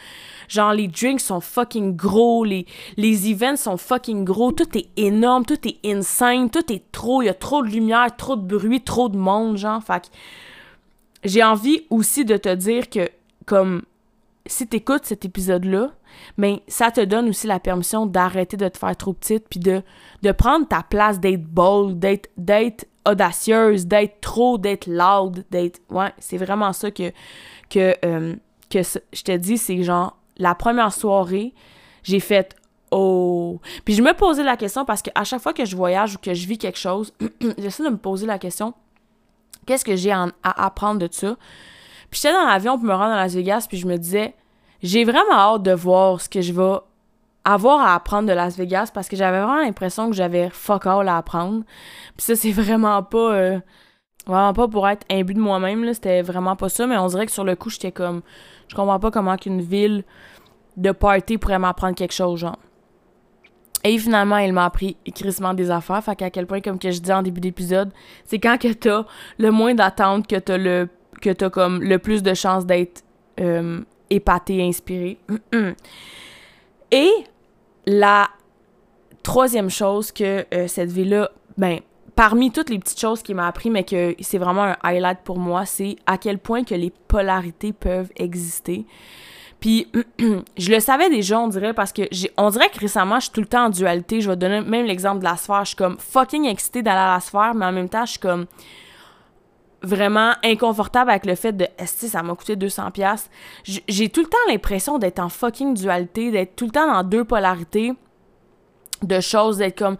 Genre, 0.47 0.71
les 0.71 0.87
drinks 0.87 1.19
sont 1.19 1.41
fucking 1.41 1.97
gros, 1.97 2.45
les, 2.45 2.65
les 2.95 3.29
events 3.29 3.57
sont 3.57 3.75
fucking 3.75 4.23
gros, 4.23 4.53
tout 4.53 4.77
est 4.77 4.87
énorme, 4.95 5.45
tout 5.45 5.67
est 5.67 5.79
insane, 5.85 6.49
tout 6.49 6.71
est 6.71 6.89
trop, 6.93 7.21
il 7.21 7.25
y 7.25 7.29
a 7.29 7.33
trop 7.33 7.61
de 7.61 7.67
lumière, 7.67 8.15
trop 8.15 8.37
de 8.37 8.57
bruit, 8.57 8.79
trop 8.81 9.09
de 9.09 9.17
monde, 9.17 9.57
genre. 9.57 9.83
Fait 9.83 10.09
j'ai 11.23 11.43
envie 11.43 11.81
aussi 11.89 12.23
de 12.23 12.37
te 12.37 12.53
dire 12.55 12.89
que, 12.89 13.09
comme, 13.45 13.81
si 14.45 14.65
t'écoutes 14.65 15.03
cet 15.03 15.25
épisode-là, 15.25 15.91
mais 16.37 16.61
ça 16.69 16.89
te 16.91 17.01
donne 17.01 17.27
aussi 17.27 17.47
la 17.47 17.59
permission 17.59 18.05
d'arrêter 18.05 18.55
de 18.55 18.69
te 18.69 18.77
faire 18.77 18.95
trop 18.95 19.11
petite, 19.11 19.45
puis 19.49 19.59
de, 19.59 19.81
de 20.23 20.31
prendre 20.31 20.65
ta 20.65 20.83
place, 20.83 21.19
d'être 21.19 21.43
bold, 21.43 21.99
d'être 21.99 22.85
audacieuse, 23.07 23.87
d'être 23.87 24.21
trop, 24.21 24.57
d'être 24.57 24.87
loud, 24.87 25.45
d'être... 25.51 25.79
Ouais, 25.89 26.13
c'est 26.19 26.37
vraiment 26.37 26.73
ça 26.73 26.91
que, 26.91 27.11
que, 27.69 27.95
euh, 28.05 28.35
je 28.71 29.21
te 29.23 29.35
dis, 29.35 29.57
c'est 29.57 29.81
genre, 29.83 30.17
la 30.37 30.55
première 30.55 30.93
soirée, 30.93 31.53
j'ai 32.03 32.19
fait 32.19 32.55
Oh. 32.89 33.59
Puis 33.83 33.95
je 33.95 34.01
me 34.01 34.13
posais 34.13 34.43
la 34.43 34.55
question 34.55 34.85
parce 34.85 35.01
qu'à 35.01 35.25
chaque 35.25 35.41
fois 35.41 35.51
que 35.51 35.65
je 35.65 35.75
voyage 35.75 36.15
ou 36.15 36.19
que 36.19 36.33
je 36.33 36.47
vis 36.47 36.57
quelque 36.57 36.79
chose, 36.79 37.11
j'essaie 37.57 37.83
de 37.83 37.89
me 37.89 37.97
poser 37.97 38.25
la 38.25 38.39
question 38.39 38.73
qu'est-ce 39.67 39.85
que 39.85 39.95
j'ai 39.95 40.11
à 40.11 40.31
apprendre 40.43 40.99
de 40.99 41.09
ça? 41.11 41.35
Puis 42.09 42.21
j'étais 42.21 42.33
dans 42.33 42.47
l'avion 42.47 42.77
pour 42.77 42.87
me 42.87 42.93
rendre 42.93 43.13
à 43.13 43.17
Las 43.17 43.35
Vegas, 43.35 43.67
puis 43.69 43.77
je 43.77 43.85
me 43.85 43.97
disais 43.97 44.33
j'ai 44.81 45.03
vraiment 45.03 45.33
hâte 45.33 45.63
de 45.63 45.73
voir 45.73 46.21
ce 46.21 46.29
que 46.29 46.41
je 46.41 46.53
vais 46.53 46.77
avoir 47.53 47.79
à 47.79 47.95
apprendre 47.95 48.27
de 48.27 48.33
Las 48.33 48.57
Vegas 48.57 48.91
parce 48.93 49.07
que 49.07 49.15
j'avais 49.15 49.39
vraiment 49.39 49.61
l'impression 49.61 50.09
que 50.09 50.15
j'avais 50.15 50.49
fuck 50.49 50.85
all 50.85 51.07
à 51.07 51.17
apprendre. 51.17 51.63
Puis 52.17 52.25
ça, 52.25 52.35
c'est 52.35 52.51
vraiment 52.53 53.01
pas. 53.03 53.33
Euh, 53.33 53.59
vraiment 54.25 54.51
pas 54.51 54.67
pour 54.67 54.87
être 54.89 55.05
imbu 55.09 55.33
de 55.33 55.39
moi-même, 55.39 55.85
là. 55.85 55.93
C'était 55.93 56.21
vraiment 56.21 56.57
pas 56.57 56.67
ça, 56.67 56.85
mais 56.85 56.97
on 56.97 57.07
dirait 57.07 57.25
que 57.25 57.31
sur 57.31 57.45
le 57.45 57.55
coup, 57.55 57.69
j'étais 57.69 57.93
comme 57.93 58.21
je 58.67 58.75
comprends 58.75 58.99
pas 58.99 59.09
comment 59.09 59.37
qu'une 59.37 59.61
ville 59.61 60.03
de 60.75 60.91
party 60.91 61.37
pourrait 61.37 61.59
m'apprendre 61.59 61.95
quelque 61.95 62.13
chose, 62.13 62.41
genre. 62.41 62.57
Et 63.85 63.97
finalement, 63.97 64.37
il 64.37 64.51
m'a 64.51 64.65
appris 64.65 64.97
écrissement 65.05 65.53
des 65.53 65.71
affaires. 65.71 66.03
Fait 66.03 66.15
qu'à 66.15 66.29
quel 66.29 66.45
point, 66.45 66.59
comme 66.59 66.77
que 66.77 66.91
je 66.91 66.99
disais 66.99 67.13
en 67.13 67.21
début 67.21 67.39
d'épisode, 67.39 67.91
c'est 68.25 68.39
quand 68.39 68.57
que 68.57 68.73
t'as 68.73 69.05
le 69.37 69.51
moins 69.51 69.73
d'attente 69.73 70.27
que 70.27 70.35
t'as 70.35 70.57
le 70.57 70.89
que 71.21 71.29
t'as 71.29 71.49
comme 71.49 71.81
le 71.81 71.97
plus 71.97 72.21
de 72.21 72.33
chances 72.33 72.65
d'être 72.65 73.03
euh, 73.39 73.79
épaté, 74.09 74.61
inspiré. 74.61 75.17
Et 76.91 77.11
la 77.87 78.29
troisième 79.23 79.69
chose 79.69 80.11
que 80.11 80.45
euh, 80.53 80.67
cette 80.67 80.91
ville-là, 80.91 81.31
ben, 81.57 81.79
parmi 82.15 82.51
toutes 82.51 82.69
les 82.69 82.77
petites 82.77 82.99
choses 82.99 83.23
qu'il 83.23 83.35
m'a 83.35 83.47
appris, 83.47 83.69
mais 83.69 83.83
que 83.83 84.13
c'est 84.19 84.37
vraiment 84.37 84.63
un 84.63 84.77
highlight 84.83 85.19
pour 85.23 85.39
moi, 85.39 85.65
c'est 85.65 85.95
à 86.05 86.17
quel 86.17 86.37
point 86.37 86.63
que 86.63 86.75
les 86.75 86.91
polarités 87.07 87.73
peuvent 87.73 88.11
exister. 88.17 88.85
Puis, 89.61 89.87
je 90.57 90.71
le 90.71 90.79
savais 90.79 91.09
déjà, 91.09 91.39
on 91.39 91.47
dirait, 91.47 91.73
parce 91.73 91.93
que 91.93 92.03
j'ai, 92.11 92.29
on 92.37 92.49
dirait 92.49 92.69
que 92.69 92.79
récemment, 92.79 93.15
je 93.15 93.25
suis 93.25 93.31
tout 93.31 93.41
le 93.41 93.47
temps 93.47 93.65
en 93.65 93.69
dualité. 93.69 94.21
Je 94.21 94.29
vais 94.29 94.35
donner 94.35 94.61
même 94.61 94.85
l'exemple 94.85 95.19
de 95.19 95.23
la 95.23 95.37
sphère. 95.37 95.61
Je 95.63 95.69
suis 95.69 95.75
comme 95.77 95.97
fucking 95.97 96.45
excitée 96.45 96.83
d'aller 96.83 96.99
à 96.99 97.13
la 97.13 97.19
sphère, 97.21 97.55
mais 97.55 97.65
en 97.65 97.71
même 97.71 97.89
temps, 97.89 98.05
je 98.05 98.11
suis 98.11 98.19
comme 98.19 98.45
vraiment 99.81 100.33
inconfortable 100.43 101.11
avec 101.11 101.25
le 101.25 101.35
fait 101.35 101.53
de 101.53 101.65
est 101.77 101.85
ça 101.85 102.23
m'a 102.23 102.33
coûté 102.33 102.55
200 102.55 102.89
pièces 102.91 103.29
j'ai 103.63 104.09
tout 104.09 104.21
le 104.21 104.27
temps 104.27 104.37
l'impression 104.47 104.97
d'être 104.97 105.19
en 105.19 105.29
fucking 105.29 105.75
dualité 105.75 106.31
d'être 106.31 106.55
tout 106.55 106.65
le 106.65 106.71
temps 106.71 106.91
dans 106.91 107.03
deux 107.03 107.23
polarités 107.23 107.93
de 109.03 109.19
choses, 109.19 109.57
d'être 109.57 109.77
comme 109.77 109.97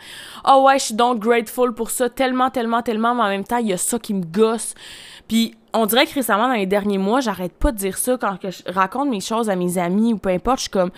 oh 0.48 0.64
ouais, 0.66 0.80
je 0.80 0.86
suis 0.86 0.96
donc 0.96 1.20
grateful 1.20 1.74
pour 1.74 1.92
ça, 1.92 2.10
tellement, 2.10 2.50
tellement, 2.50 2.82
tellement, 2.82 3.14
mais 3.14 3.24
en 3.24 3.30
même 3.30 3.44
temps, 3.44 3.58
il 3.58 3.68
y 3.68 3.74
a 3.74 3.78
ça 3.78 4.00
qui 4.00 4.14
me 4.14 4.24
gosse. 4.24 4.74
Puis 5.28 5.56
on 5.74 5.86
dirait 5.86 6.06
que 6.06 6.14
récemment, 6.14 6.48
dans 6.48 6.54
les 6.54 6.66
derniers 6.66 6.98
mois, 6.98 7.20
j'arrête 7.20 7.54
pas 7.54 7.72
de 7.72 7.78
dire 7.78 7.98
ça 7.98 8.18
quand 8.20 8.38
je 8.42 8.72
raconte 8.72 9.10
mes 9.10 9.20
choses 9.20 9.50
à 9.50 9.56
mes 9.56 9.78
amis 9.78 10.14
ou 10.14 10.18
peu 10.18 10.30
importe. 10.30 10.58
Je 10.58 10.64
suis 10.64 10.72
comme, 10.72 10.92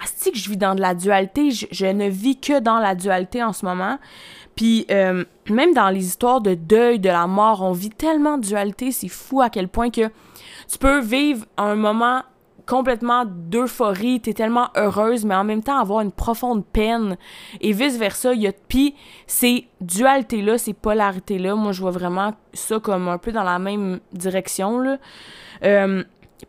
ah, 0.00 0.04
que 0.24 0.36
je 0.36 0.50
vis 0.50 0.56
dans 0.56 0.74
de 0.74 0.80
la 0.80 0.94
dualité. 0.94 1.50
Je, 1.50 1.86
ne 1.86 2.08
vis 2.08 2.40
que 2.40 2.58
dans 2.60 2.78
la 2.78 2.94
dualité 2.94 3.42
en 3.42 3.52
ce 3.52 3.64
moment. 3.64 3.98
Puis 4.56 4.86
euh, 4.90 5.24
même 5.50 5.74
dans 5.74 5.90
les 5.90 6.06
histoires 6.06 6.40
de 6.40 6.54
deuil, 6.54 6.98
de 6.98 7.08
la 7.08 7.26
mort, 7.26 7.62
on 7.62 7.72
vit 7.72 7.90
tellement 7.90 8.38
de 8.38 8.42
dualité. 8.42 8.92
C'est 8.92 9.08
fou 9.08 9.40
à 9.40 9.50
quel 9.50 9.68
point 9.68 9.90
que 9.90 10.08
tu 10.68 10.78
peux 10.78 11.00
vivre 11.00 11.44
un 11.56 11.74
moment 11.74 12.22
complètement 12.66 13.24
d'euphorie, 13.26 14.20
t'es 14.20 14.32
tellement 14.32 14.68
heureuse, 14.76 15.24
mais 15.24 15.34
en 15.34 15.44
même 15.44 15.62
temps 15.62 15.78
avoir 15.78 16.00
une 16.00 16.12
profonde 16.12 16.64
peine 16.64 17.16
et 17.60 17.72
vice-versa. 17.72 18.34
Il 18.34 18.42
y 18.42 18.46
a, 18.46 18.52
puis 18.52 18.94
ces 19.26 19.68
dualités-là, 19.80 20.58
ces 20.58 20.72
polarités-là, 20.72 21.54
moi 21.54 21.72
je 21.72 21.80
vois 21.80 21.90
vraiment 21.90 22.32
ça 22.52 22.80
comme 22.80 23.08
un 23.08 23.18
peu 23.18 23.32
dans 23.32 23.42
la 23.42 23.58
même 23.58 24.00
direction, 24.12 24.78
là, 24.78 24.98
euh, 25.64 26.02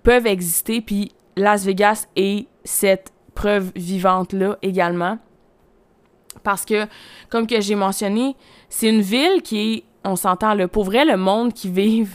peuvent 0.04 0.28
exister, 0.28 0.82
puis 0.82 1.12
Las 1.36 1.66
Vegas 1.66 2.08
est 2.16 2.48
cette 2.64 3.12
preuve 3.34 3.72
vivante-là 3.76 4.58
également. 4.62 5.18
Parce 6.46 6.64
que, 6.64 6.86
comme 7.30 7.48
que 7.48 7.60
j'ai 7.60 7.76
mentionné, 7.76 8.38
c'est 8.70 8.88
une 8.88 9.02
ville 9.02 9.42
qui 9.44 9.74
est, 9.74 9.84
on 10.06 10.16
s'entend, 10.16 10.54
le 10.54 10.70
pour 10.70 10.86
vrai, 10.86 11.04
le 11.04 11.18
monde 11.18 11.52
qui 11.52 11.70
vit 11.70 12.06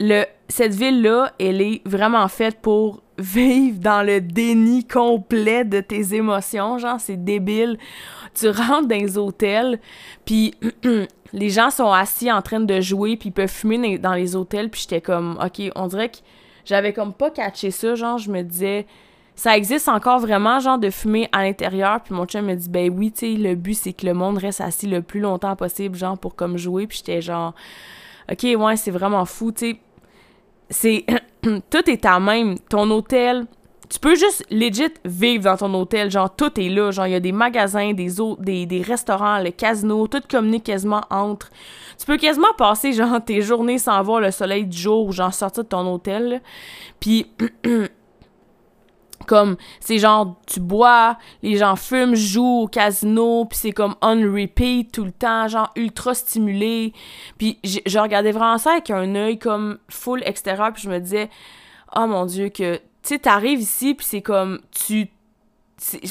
le, 0.00 0.24
cette 0.48 0.74
ville-là, 0.74 1.32
elle 1.38 1.60
est 1.60 1.82
vraiment 1.86 2.26
faite 2.28 2.60
pour 2.62 3.02
vivre 3.18 3.78
dans 3.78 4.02
le 4.04 4.22
déni 4.22 4.86
complet 4.86 5.64
de 5.64 5.80
tes 5.80 6.14
émotions. 6.14 6.78
Genre, 6.78 6.98
c'est 6.98 7.22
débile. 7.22 7.76
Tu 8.34 8.48
rentres 8.48 8.88
dans 8.88 8.96
les 8.96 9.18
hôtels, 9.18 9.78
puis 10.24 10.54
les 11.34 11.50
gens 11.50 11.70
sont 11.70 11.92
assis 11.92 12.32
en 12.32 12.40
train 12.40 12.60
de 12.60 12.80
jouer, 12.80 13.16
puis 13.16 13.28
ils 13.28 13.32
peuvent 13.32 13.50
fumer 13.50 13.98
dans 13.98 14.14
les 14.14 14.34
hôtels, 14.34 14.70
puis 14.70 14.80
j'étais 14.80 15.02
comme, 15.02 15.38
OK, 15.44 15.70
on 15.76 15.86
dirait 15.88 16.08
que 16.08 16.18
j'avais 16.64 16.94
comme 16.94 17.12
pas 17.12 17.30
catché 17.30 17.70
ça. 17.70 17.94
Genre, 17.94 18.16
je 18.16 18.30
me 18.30 18.42
disais, 18.42 18.86
ça 19.40 19.56
existe 19.56 19.88
encore 19.88 20.20
vraiment, 20.20 20.60
genre, 20.60 20.78
de 20.78 20.90
fumer 20.90 21.28
à 21.32 21.44
l'intérieur, 21.44 22.00
puis 22.02 22.14
mon 22.14 22.26
chum 22.26 22.46
me 22.46 22.54
dit, 22.54 22.68
ben 22.68 22.90
oui, 22.90 23.12
tu 23.12 23.20
sais, 23.20 23.38
le 23.38 23.54
but, 23.54 23.74
c'est 23.74 23.92
que 23.92 24.06
le 24.06 24.14
monde 24.14 24.38
reste 24.38 24.60
assis 24.60 24.86
le 24.86 25.02
plus 25.02 25.20
longtemps 25.20 25.56
possible, 25.56 25.96
genre, 25.96 26.18
pour 26.18 26.34
comme 26.34 26.56
jouer, 26.56 26.86
puis 26.86 26.98
j'étais 26.98 27.20
genre, 27.20 27.54
OK, 28.30 28.42
ouais, 28.42 28.76
c'est 28.76 28.90
vraiment 28.90 29.24
fou, 29.24 29.52
tu 29.52 29.70
sais 29.70 29.80
c'est 30.70 31.04
tout 31.42 31.90
est 31.90 32.04
à 32.06 32.18
même. 32.20 32.58
Ton 32.58 32.88
hôtel, 32.90 33.46
tu 33.90 33.98
peux 33.98 34.14
juste 34.14 34.44
legit 34.50 34.92
vivre 35.04 35.44
dans 35.44 35.56
ton 35.56 35.74
hôtel. 35.74 36.10
Genre, 36.10 36.34
tout 36.34 36.58
est 36.58 36.68
là. 36.68 36.90
Genre, 36.92 37.06
il 37.06 37.12
y 37.12 37.16
a 37.16 37.20
des 37.20 37.32
magasins, 37.32 37.92
des, 37.92 38.08
des, 38.38 38.66
des 38.66 38.82
restaurants, 38.82 39.40
le 39.40 39.50
casino, 39.50 40.06
tout 40.06 40.22
communique 40.30 40.64
quasiment 40.64 41.02
entre. 41.10 41.50
Tu 41.98 42.06
peux 42.06 42.16
quasiment 42.16 42.52
passer, 42.56 42.92
genre, 42.94 43.22
tes 43.22 43.42
journées 43.42 43.78
sans 43.78 44.00
voir 44.02 44.20
le 44.20 44.30
soleil 44.30 44.64
du 44.64 44.78
jour, 44.78 45.12
genre, 45.12 45.34
sortir 45.34 45.64
de 45.64 45.68
ton 45.68 45.92
hôtel. 45.92 46.40
Puis, 47.00 47.26
Comme, 49.26 49.56
c'est 49.80 49.98
genre, 49.98 50.36
tu 50.46 50.60
bois, 50.60 51.16
les 51.42 51.56
gens 51.56 51.76
fument, 51.76 52.14
jouent 52.14 52.62
au 52.62 52.66
casino, 52.66 53.44
puis 53.44 53.58
c'est 53.58 53.72
comme 53.72 53.94
on 54.02 54.16
repeat 54.32 54.92
tout 54.92 55.04
le 55.04 55.12
temps, 55.12 55.46
genre 55.46 55.70
ultra 55.76 56.14
stimulé. 56.14 56.92
Puis 57.38 57.58
je 57.64 57.98
regardais 57.98 58.32
vraiment 58.32 58.58
ça 58.58 58.72
avec 58.72 58.90
un 58.90 59.14
œil 59.14 59.38
comme 59.38 59.78
full 59.88 60.22
extérieur, 60.24 60.72
puis 60.72 60.82
je 60.82 60.90
me 60.90 60.98
disais, 60.98 61.30
oh 61.96 62.06
mon 62.06 62.26
Dieu, 62.26 62.48
que, 62.48 62.76
tu 62.76 62.82
sais, 63.02 63.18
t'arrives 63.18 63.60
ici, 63.60 63.94
puis 63.94 64.06
c'est 64.06 64.22
comme, 64.22 64.60
tu... 64.70 65.08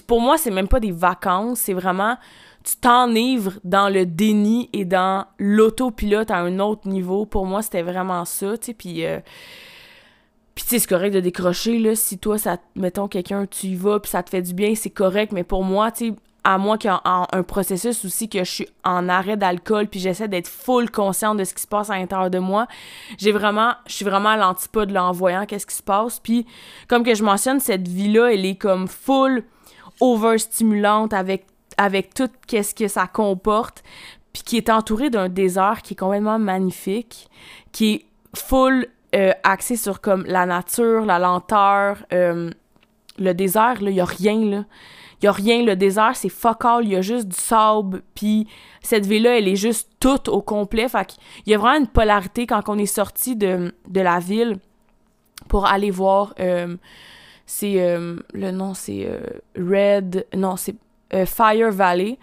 Pour 0.08 0.22
moi, 0.22 0.38
c'est 0.38 0.52
même 0.52 0.67
pas 0.67 0.80
des 0.80 0.91
vacances, 0.91 1.60
c'est 1.60 1.74
vraiment 1.74 2.17
tu 2.63 2.76
t'enivres 2.76 3.54
dans 3.63 3.88
le 3.89 4.06
déni 4.06 4.69
et 4.74 4.84
dans 4.84 5.26
l'autopilote 5.38 6.30
à 6.30 6.38
un 6.38 6.60
autre 6.60 6.88
niveau. 6.88 7.26
Pour 7.26 7.45
moi, 7.45 7.62
c'était 7.62 7.82
vraiment 7.82 8.26
ça, 8.26 8.58
tu 8.58 8.67
sais, 8.67 8.74
puis... 8.74 9.06
Euh, 9.06 9.19
puis 10.60 10.65
tu 10.65 10.72
sais, 10.72 10.80
c'est 10.80 10.89
correct 10.89 11.13
de 11.13 11.22
décrocher, 11.22 11.80
là, 11.80 11.95
si 11.95 12.17
toi, 12.17 12.38
ça, 12.38 12.58
mettons, 12.76 13.08
quelqu'un, 13.08 13.45
tu 13.45 13.67
y 13.67 13.76
vas, 13.76 14.02
puis 14.02 14.12
ça 14.12 14.24
te 14.24 14.30
fait 14.30 14.41
du 14.41 14.54
bien, 14.54 14.76
c'est 14.76 14.89
correct, 14.89 15.32
mais 15.32 15.45
pour 15.45 15.63
moi, 15.63 15.89
tu 15.89 16.10
sais, 16.10 16.15
à 16.43 16.58
moi 16.58 16.78
qu'il 16.78 16.89
y 16.89 16.93
a 16.93 17.28
un, 17.32 17.43
processus 17.43 18.04
aussi 18.04 18.28
que 18.28 18.39
je 18.39 18.52
suis 18.52 18.67
en 18.84 19.08
arrêt 19.08 19.38
d'alcool, 19.38 19.88
puis 19.88 20.02
j'essaie 20.02 20.28
d'être 20.28 20.50
full 20.50 20.91
consciente 20.91 21.38
de 21.38 21.45
ce 21.45 21.54
qui 21.54 21.62
se 21.62 21.67
passe 21.67 21.89
à 21.89 21.98
l'intérieur 21.98 22.30
de 22.30 22.39
moi, 22.39 22.67
j'ai 23.17 23.32
vraiment, 23.32 23.72
je 23.88 23.93
suis 23.93 24.04
vraiment 24.04 24.32
à 24.32 24.36
l'antipode, 24.36 24.91
là, 24.91 25.06
en 25.06 25.13
voyant 25.13 25.45
qu'est-ce 25.45 25.65
qui 25.65 25.76
se 25.76 25.82
passe, 25.82 26.19
puis 26.19 26.45
comme 26.89 27.06
que 27.06 27.15
je 27.15 27.24
mentionne, 27.24 27.62
cette 27.62 27.88
vie-là, 27.88 28.34
elle 28.34 28.45
est 28.45 28.58
comme 28.58 28.89
full 28.89 29.45
overstimulante 30.02 31.13
avec, 31.13 31.45
avec 31.78 32.13
tout 32.13 32.30
qu'est-ce 32.48 32.76
que 32.76 32.89
ça 32.89 33.08
comporte, 33.08 33.82
puis 34.34 34.43
qui 34.43 34.58
est 34.58 34.69
entourée 34.69 35.10
d'un 35.10 35.30
désert 35.30 35.84
qui 35.84 35.93
est 35.93 35.98
complètement 35.98 36.38
magnifique, 36.38 37.30
qui 37.72 37.93
est 37.93 38.06
full 38.36 38.89
euh, 39.15 39.32
axé 39.43 39.76
sur 39.76 40.02
comme 40.02 40.24
la 40.26 40.45
nature, 40.45 41.06
la 41.06 41.19
lenteur, 41.19 41.98
euh, 42.13 42.50
le 43.17 43.34
désert, 43.34 43.78
il 43.82 43.89
y 43.89 44.02
a 44.02 44.06
rien, 44.06 44.39
là. 44.45 44.65
Il 45.22 45.26
y 45.26 45.28
a 45.28 45.34
rien, 45.34 45.63
le 45.63 45.76
désert, 45.76 46.15
c'est 46.15 46.30
fuck 46.30 46.63
all, 46.63 46.86
il 46.86 46.91
y 46.91 46.95
a 46.95 47.02
juste 47.02 47.28
du 47.28 47.36
sable, 47.36 48.02
puis 48.15 48.48
cette 48.82 49.06
ville-là, 49.06 49.38
elle 49.38 49.50
est 49.50 49.58
juste 49.58 49.89
toute 50.00 50.30
au 50.30 50.41
complet, 50.41 50.88
fait 50.88 51.08
qu'il 51.08 51.52
y 51.52 51.54
a 51.54 51.58
vraiment 51.58 51.80
une 51.80 51.88
polarité 51.88 52.48
quand 52.48 52.69
on 52.69 52.78
est 52.78 52.86
sorti 52.86 53.36
de, 53.36 53.74
de 53.89 54.00
la 54.00 54.19
ville 54.19 54.60
pour 55.50 55.65
aller 55.65 55.91
voir, 55.91 56.34
euh, 56.39 56.78
c'est, 57.45 57.98
le 58.34 58.52
nom, 58.52 58.74
c'est 58.74 59.10
Red, 59.58 60.26
non, 60.34 60.56
c'est 60.56 60.76
Fire 61.26 61.72
Valley. 61.72 62.17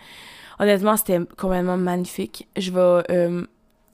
Honnêtement, 0.59 0.97
c'était 0.97 1.21
complètement 1.37 1.77
magnifique. 1.77 2.49
Je 2.57 2.71
vais 2.71 3.47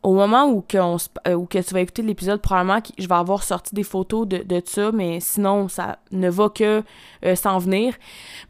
au 0.03 0.15
moment 0.15 0.47
où, 0.47 0.63
que, 0.63 0.79
euh, 0.79 1.47
tu 1.51 1.75
vas 1.75 1.81
écouter 1.81 2.03
l'épisode, 2.03 2.41
probablement 2.41 2.81
que 2.81 2.91
je 2.99 3.07
vais 3.07 3.15
avoir 3.15 3.43
sorti 3.45 3.75
des 3.75 3.85
photos 3.85 4.27
de, 4.27 4.63
ça, 4.65 4.91
mais 4.91 5.21
sinon, 5.21 5.69
ça 5.69 5.99
ne 6.11 6.29
va 6.29 6.49
que 6.49 6.83
euh, 7.25 7.35
s'en 7.37 7.59
venir. 7.59 7.95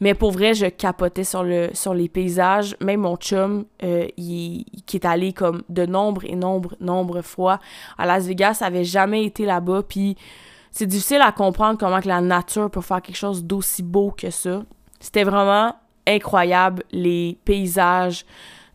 Mais 0.01 0.15
pour 0.15 0.33
vrai, 0.33 0.55
je 0.55 0.67
capotais 0.67 1.25
sur, 1.25 1.43
le, 1.43 1.69
sur 1.75 1.93
les 1.93 2.09
paysages. 2.09 2.75
Même 2.81 3.01
mon 3.01 3.17
chum, 3.17 3.67
euh, 3.83 4.07
qui 4.17 4.67
est 4.95 5.05
allé 5.05 5.35
comme 5.35 5.63
de 5.69 5.85
nombre 5.85 6.25
et 6.25 6.37
nombre, 6.37 6.75
nombre 6.81 7.21
fois 7.21 7.59
à 7.99 8.07
Las 8.07 8.27
Vegas, 8.27 8.59
avait 8.63 8.85
jamais 8.85 9.25
été 9.25 9.45
là-bas. 9.45 9.83
Puis 9.87 10.17
c'est 10.71 10.87
difficile 10.87 11.21
à 11.21 11.33
comprendre 11.33 11.79
comment 11.79 12.01
la 12.03 12.23
nature 12.23 12.71
peut 12.71 12.81
faire 12.81 13.03
quelque 13.03 13.17
chose 13.17 13.45
d'aussi 13.45 13.83
beau 13.83 14.11
que 14.11 14.31
ça. 14.31 14.63
C'était 15.01 15.25
vraiment 15.25 15.75
incroyable, 16.07 16.83
les 16.93 17.39
paysages, 17.45 18.25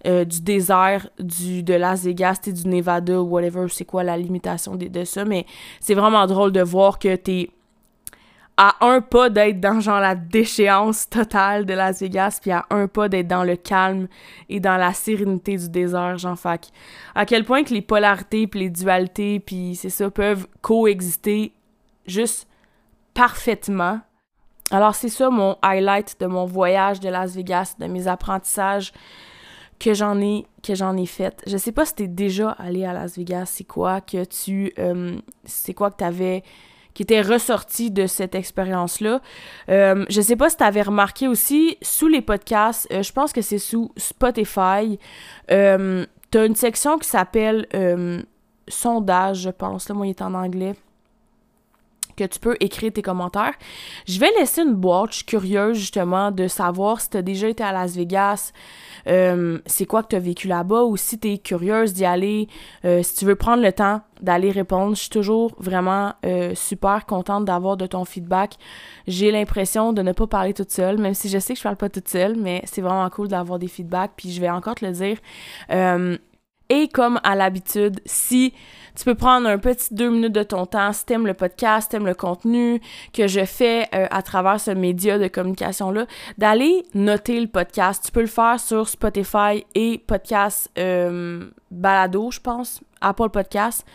euh, 0.05 0.25
du 0.25 0.41
désert 0.41 1.09
du, 1.19 1.63
de 1.63 1.73
Las 1.73 2.03
Vegas, 2.03 2.39
du 2.45 2.67
Nevada, 2.67 3.19
ou 3.21 3.25
whatever, 3.25 3.67
c'est 3.69 3.85
quoi 3.85 4.03
la 4.03 4.17
limitation 4.17 4.75
de, 4.75 4.87
de 4.87 5.03
ça, 5.03 5.25
mais 5.25 5.45
c'est 5.79 5.95
vraiment 5.95 6.27
drôle 6.27 6.51
de 6.51 6.61
voir 6.61 6.99
que 6.99 7.15
t'es 7.15 7.49
à 8.57 8.75
un 8.81 9.01
pas 9.01 9.29
d'être 9.29 9.59
dans 9.59 9.79
genre 9.79 9.99
la 9.99 10.15
déchéance 10.15 11.07
totale 11.09 11.65
de 11.65 11.73
Las 11.73 12.01
Vegas, 12.01 12.39
puis 12.41 12.51
à 12.51 12.65
un 12.71 12.87
pas 12.87 13.07
d'être 13.07 13.27
dans 13.27 13.43
le 13.43 13.55
calme 13.55 14.07
et 14.49 14.59
dans 14.59 14.77
la 14.77 14.93
sérénité 14.93 15.57
du 15.57 15.69
désert, 15.69 16.17
genre 16.17 16.37
fac. 16.37 16.69
À 17.13 17.25
quel 17.27 17.45
point 17.45 17.63
que 17.63 17.73
les 17.73 17.83
polarités 17.83 18.47
puis 18.47 18.61
les 18.61 18.69
dualités 18.71 19.39
puis 19.39 19.75
c'est 19.75 19.91
ça 19.91 20.09
peuvent 20.09 20.47
coexister 20.61 21.53
juste 22.07 22.47
parfaitement. 23.13 23.99
Alors 24.71 24.95
c'est 24.95 25.09
ça 25.09 25.29
mon 25.29 25.55
highlight 25.61 26.19
de 26.19 26.25
mon 26.25 26.45
voyage 26.45 26.99
de 26.99 27.09
Las 27.09 27.35
Vegas, 27.35 27.75
de 27.79 27.85
mes 27.85 28.07
apprentissages, 28.07 28.91
que 29.79 29.93
j'en 29.93 30.19
ai 30.19 30.45
que 30.63 30.75
j'en 30.75 30.97
ai 30.97 31.05
fait. 31.05 31.41
Je 31.47 31.57
sais 31.57 31.71
pas 31.71 31.85
si 31.85 31.95
t'es 31.95 32.07
déjà 32.07 32.51
allé 32.51 32.85
à 32.85 32.93
Las 32.93 33.17
Vegas, 33.17 33.45
c'est 33.45 33.63
quoi 33.63 34.01
que 34.01 34.25
tu 34.25 34.73
euh, 34.79 35.17
c'est 35.45 35.73
quoi 35.73 35.91
que 35.91 35.97
t'avais 35.97 36.43
qui 36.97 37.03
était 37.03 37.21
ressorti 37.21 37.91
de 37.91 38.07
cette 38.07 38.33
expérience-là. 38.33 39.21
Euh, 39.69 40.03
je 40.09 40.19
sais 40.19 40.35
pas 40.35 40.49
si 40.49 40.57
t'avais 40.57 40.81
remarqué 40.81 41.27
aussi, 41.27 41.77
sous 41.83 42.07
les 42.07 42.21
podcasts, 42.21 42.87
euh, 42.91 43.03
je 43.03 43.13
pense 43.13 43.33
que 43.33 43.41
c'est 43.43 43.59
sous 43.59 43.91
Spotify, 43.97 44.97
euh, 45.51 46.07
t'as 46.31 46.47
une 46.47 46.55
section 46.55 46.97
qui 46.97 47.07
s'appelle 47.07 47.67
sondage, 48.67 49.41
je 49.41 49.51
pense. 49.51 49.89
Là, 49.89 49.93
moi, 49.93 50.07
il 50.07 50.09
est 50.09 50.23
en 50.23 50.33
anglais 50.33 50.73
que 52.17 52.25
tu 52.25 52.39
peux 52.39 52.57
écrire 52.59 52.91
tes 52.91 53.01
commentaires. 53.01 53.53
Je 54.07 54.19
vais 54.19 54.31
laisser 54.39 54.61
une 54.61 54.73
boîte, 54.73 55.23
curieuse 55.25 55.77
justement 55.77 56.31
de 56.31 56.47
savoir 56.47 56.99
si 56.99 57.11
tu 57.11 57.17
as 57.17 57.21
déjà 57.21 57.47
été 57.47 57.63
à 57.63 57.71
Las 57.71 57.95
Vegas, 57.95 58.51
euh, 59.07 59.59
c'est 59.65 59.85
quoi 59.85 60.03
que 60.03 60.09
tu 60.09 60.15
as 60.15 60.19
vécu 60.19 60.47
là-bas 60.47 60.83
ou 60.83 60.97
si 60.97 61.19
tu 61.19 61.31
es 61.31 61.37
curieuse 61.37 61.93
d'y 61.93 62.05
aller, 62.05 62.47
euh, 62.83 63.03
si 63.03 63.15
tu 63.15 63.25
veux 63.25 63.35
prendre 63.35 63.63
le 63.63 63.71
temps 63.71 64.01
d'aller 64.21 64.51
répondre. 64.51 64.95
Je 64.95 65.01
suis 65.01 65.09
toujours 65.09 65.53
vraiment 65.59 66.13
euh, 66.25 66.53
super 66.55 67.05
contente 67.05 67.45
d'avoir 67.45 67.77
de 67.77 67.85
ton 67.85 68.03
feedback. 68.03 68.55
J'ai 69.07 69.31
l'impression 69.31 69.93
de 69.93 70.01
ne 70.01 70.11
pas 70.11 70.27
parler 70.27 70.53
toute 70.53 70.71
seule, 70.71 70.97
même 70.97 71.13
si 71.13 71.29
je 71.29 71.37
sais 71.37 71.53
que 71.53 71.59
je 71.59 71.63
parle 71.63 71.77
pas 71.77 71.89
toute 71.89 72.09
seule, 72.09 72.35
mais 72.35 72.61
c'est 72.65 72.81
vraiment 72.81 73.09
cool 73.09 73.27
d'avoir 73.27 73.59
des 73.59 73.67
feedbacks, 73.67 74.11
puis 74.17 74.31
je 74.31 74.41
vais 74.41 74.49
encore 74.49 74.75
te 74.75 74.85
le 74.85 74.91
dire. 74.91 75.17
Et 76.69 76.87
comme 76.87 77.19
à 77.23 77.35
l'habitude, 77.35 78.01
si 78.05 78.53
tu 78.95 79.05
peux 79.05 79.15
prendre 79.15 79.47
un 79.47 79.59
petit 79.59 79.93
deux 79.93 80.09
minutes 80.09 80.33
de 80.33 80.43
ton 80.43 80.65
temps, 80.65 80.91
si 80.91 81.05
t'aimes 81.05 81.27
le 81.27 81.33
podcast, 81.33 81.91
t'aimes 81.91 82.05
le 82.07 82.15
contenu 82.15 82.81
que 83.13 83.27
je 83.27 83.45
fais 83.45 83.87
euh, 83.93 84.07
à 84.09 84.21
travers 84.23 84.59
ce 84.59 84.71
média 84.71 85.19
de 85.19 85.27
communication-là, 85.27 86.07
d'aller 86.37 86.83
noter 86.95 87.39
le 87.39 87.47
podcast. 87.47 88.03
Tu 88.05 88.11
peux 88.11 88.21
le 88.21 88.27
faire 88.27 88.59
sur 88.59 88.89
Spotify 88.89 89.65
et 89.75 89.99
podcast 89.99 90.71
euh, 90.79 91.47
Balado, 91.69 92.31
je 92.31 92.39
pense, 92.39 92.81
Apple 92.99 93.29
Podcast 93.29 93.85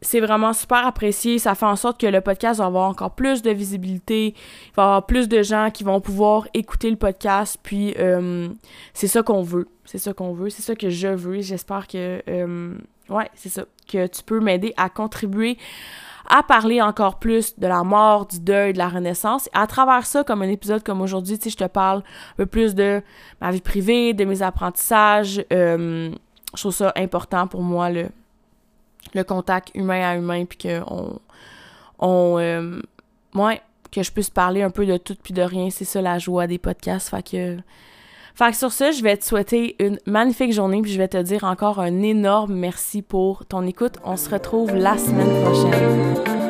c'est 0.00 0.20
vraiment 0.20 0.52
super 0.52 0.86
apprécié. 0.86 1.38
Ça 1.38 1.54
fait 1.54 1.66
en 1.66 1.76
sorte 1.76 2.00
que 2.00 2.06
le 2.06 2.20
podcast 2.20 2.60
va 2.60 2.66
avoir 2.66 2.88
encore 2.88 3.12
plus 3.12 3.42
de 3.42 3.50
visibilité. 3.50 4.28
Il 4.28 4.74
va 4.76 4.82
y 4.82 4.86
avoir 4.86 5.06
plus 5.06 5.28
de 5.28 5.42
gens 5.42 5.70
qui 5.72 5.84
vont 5.84 6.00
pouvoir 6.00 6.46
écouter 6.54 6.90
le 6.90 6.96
podcast. 6.96 7.58
Puis, 7.62 7.94
euh, 7.98 8.48
c'est 8.94 9.08
ça 9.08 9.22
qu'on 9.22 9.42
veut. 9.42 9.68
C'est 9.84 9.98
ça 9.98 10.12
qu'on 10.12 10.32
veut. 10.32 10.50
C'est 10.50 10.62
ça 10.62 10.74
que 10.74 10.90
je 10.90 11.08
veux. 11.08 11.40
J'espère 11.40 11.86
que. 11.88 12.22
Euh, 12.28 12.78
ouais, 13.08 13.30
c'est 13.34 13.48
ça. 13.48 13.64
Que 13.90 14.06
tu 14.06 14.22
peux 14.22 14.40
m'aider 14.40 14.72
à 14.76 14.88
contribuer 14.88 15.58
à 16.28 16.42
parler 16.42 16.82
encore 16.82 17.18
plus 17.18 17.58
de 17.58 17.66
la 17.66 17.82
mort, 17.82 18.26
du 18.26 18.38
deuil, 18.38 18.74
de 18.74 18.78
la 18.78 18.88
renaissance. 18.88 19.48
À 19.54 19.66
travers 19.66 20.04
ça, 20.04 20.24
comme 20.24 20.42
un 20.42 20.48
épisode 20.48 20.82
comme 20.82 21.00
aujourd'hui, 21.00 21.38
tu 21.38 21.44
sais, 21.44 21.50
je 21.50 21.56
te 21.56 21.64
parle 21.64 22.00
un 22.00 22.36
peu 22.36 22.46
plus 22.46 22.74
de 22.74 23.02
ma 23.40 23.50
vie 23.50 23.62
privée, 23.62 24.12
de 24.12 24.26
mes 24.26 24.42
apprentissages. 24.42 25.42
Euh, 25.52 26.10
je 26.54 26.60
trouve 26.60 26.74
ça 26.74 26.92
important 26.96 27.46
pour 27.46 27.62
moi, 27.62 27.90
le, 27.90 28.08
le 29.14 29.24
contact 29.24 29.70
humain 29.74 30.08
à 30.08 30.16
humain, 30.16 30.44
puis 30.44 30.58
que 30.58 30.80
on, 30.86 31.18
on 31.98 32.38
euh, 32.38 32.80
que 33.90 34.02
je 34.02 34.12
puisse 34.12 34.30
parler 34.30 34.62
un 34.62 34.70
peu 34.70 34.86
de 34.86 34.96
tout 34.96 35.16
puis 35.22 35.34
de 35.34 35.42
rien, 35.42 35.70
c'est 35.70 35.84
ça 35.84 36.02
la 36.02 36.18
joie 36.18 36.46
des 36.46 36.58
podcasts, 36.58 37.08
fait 37.08 37.30
que 37.30 37.56
fait 38.38 38.52
que 38.52 38.56
sur 38.56 38.70
ça, 38.70 38.92
je 38.92 39.02
vais 39.02 39.16
te 39.16 39.24
souhaiter 39.24 39.74
une 39.80 39.98
magnifique 40.06 40.52
journée, 40.52 40.80
puis 40.80 40.92
je 40.92 40.98
vais 40.98 41.08
te 41.08 41.20
dire 41.20 41.42
encore 41.42 41.80
un 41.80 42.02
énorme 42.02 42.54
merci 42.54 43.02
pour 43.02 43.44
ton 43.46 43.66
écoute. 43.66 43.94
On 44.04 44.16
se 44.16 44.30
retrouve 44.30 44.76
la 44.76 44.96
semaine 44.96 45.42
prochaine. 45.42 46.47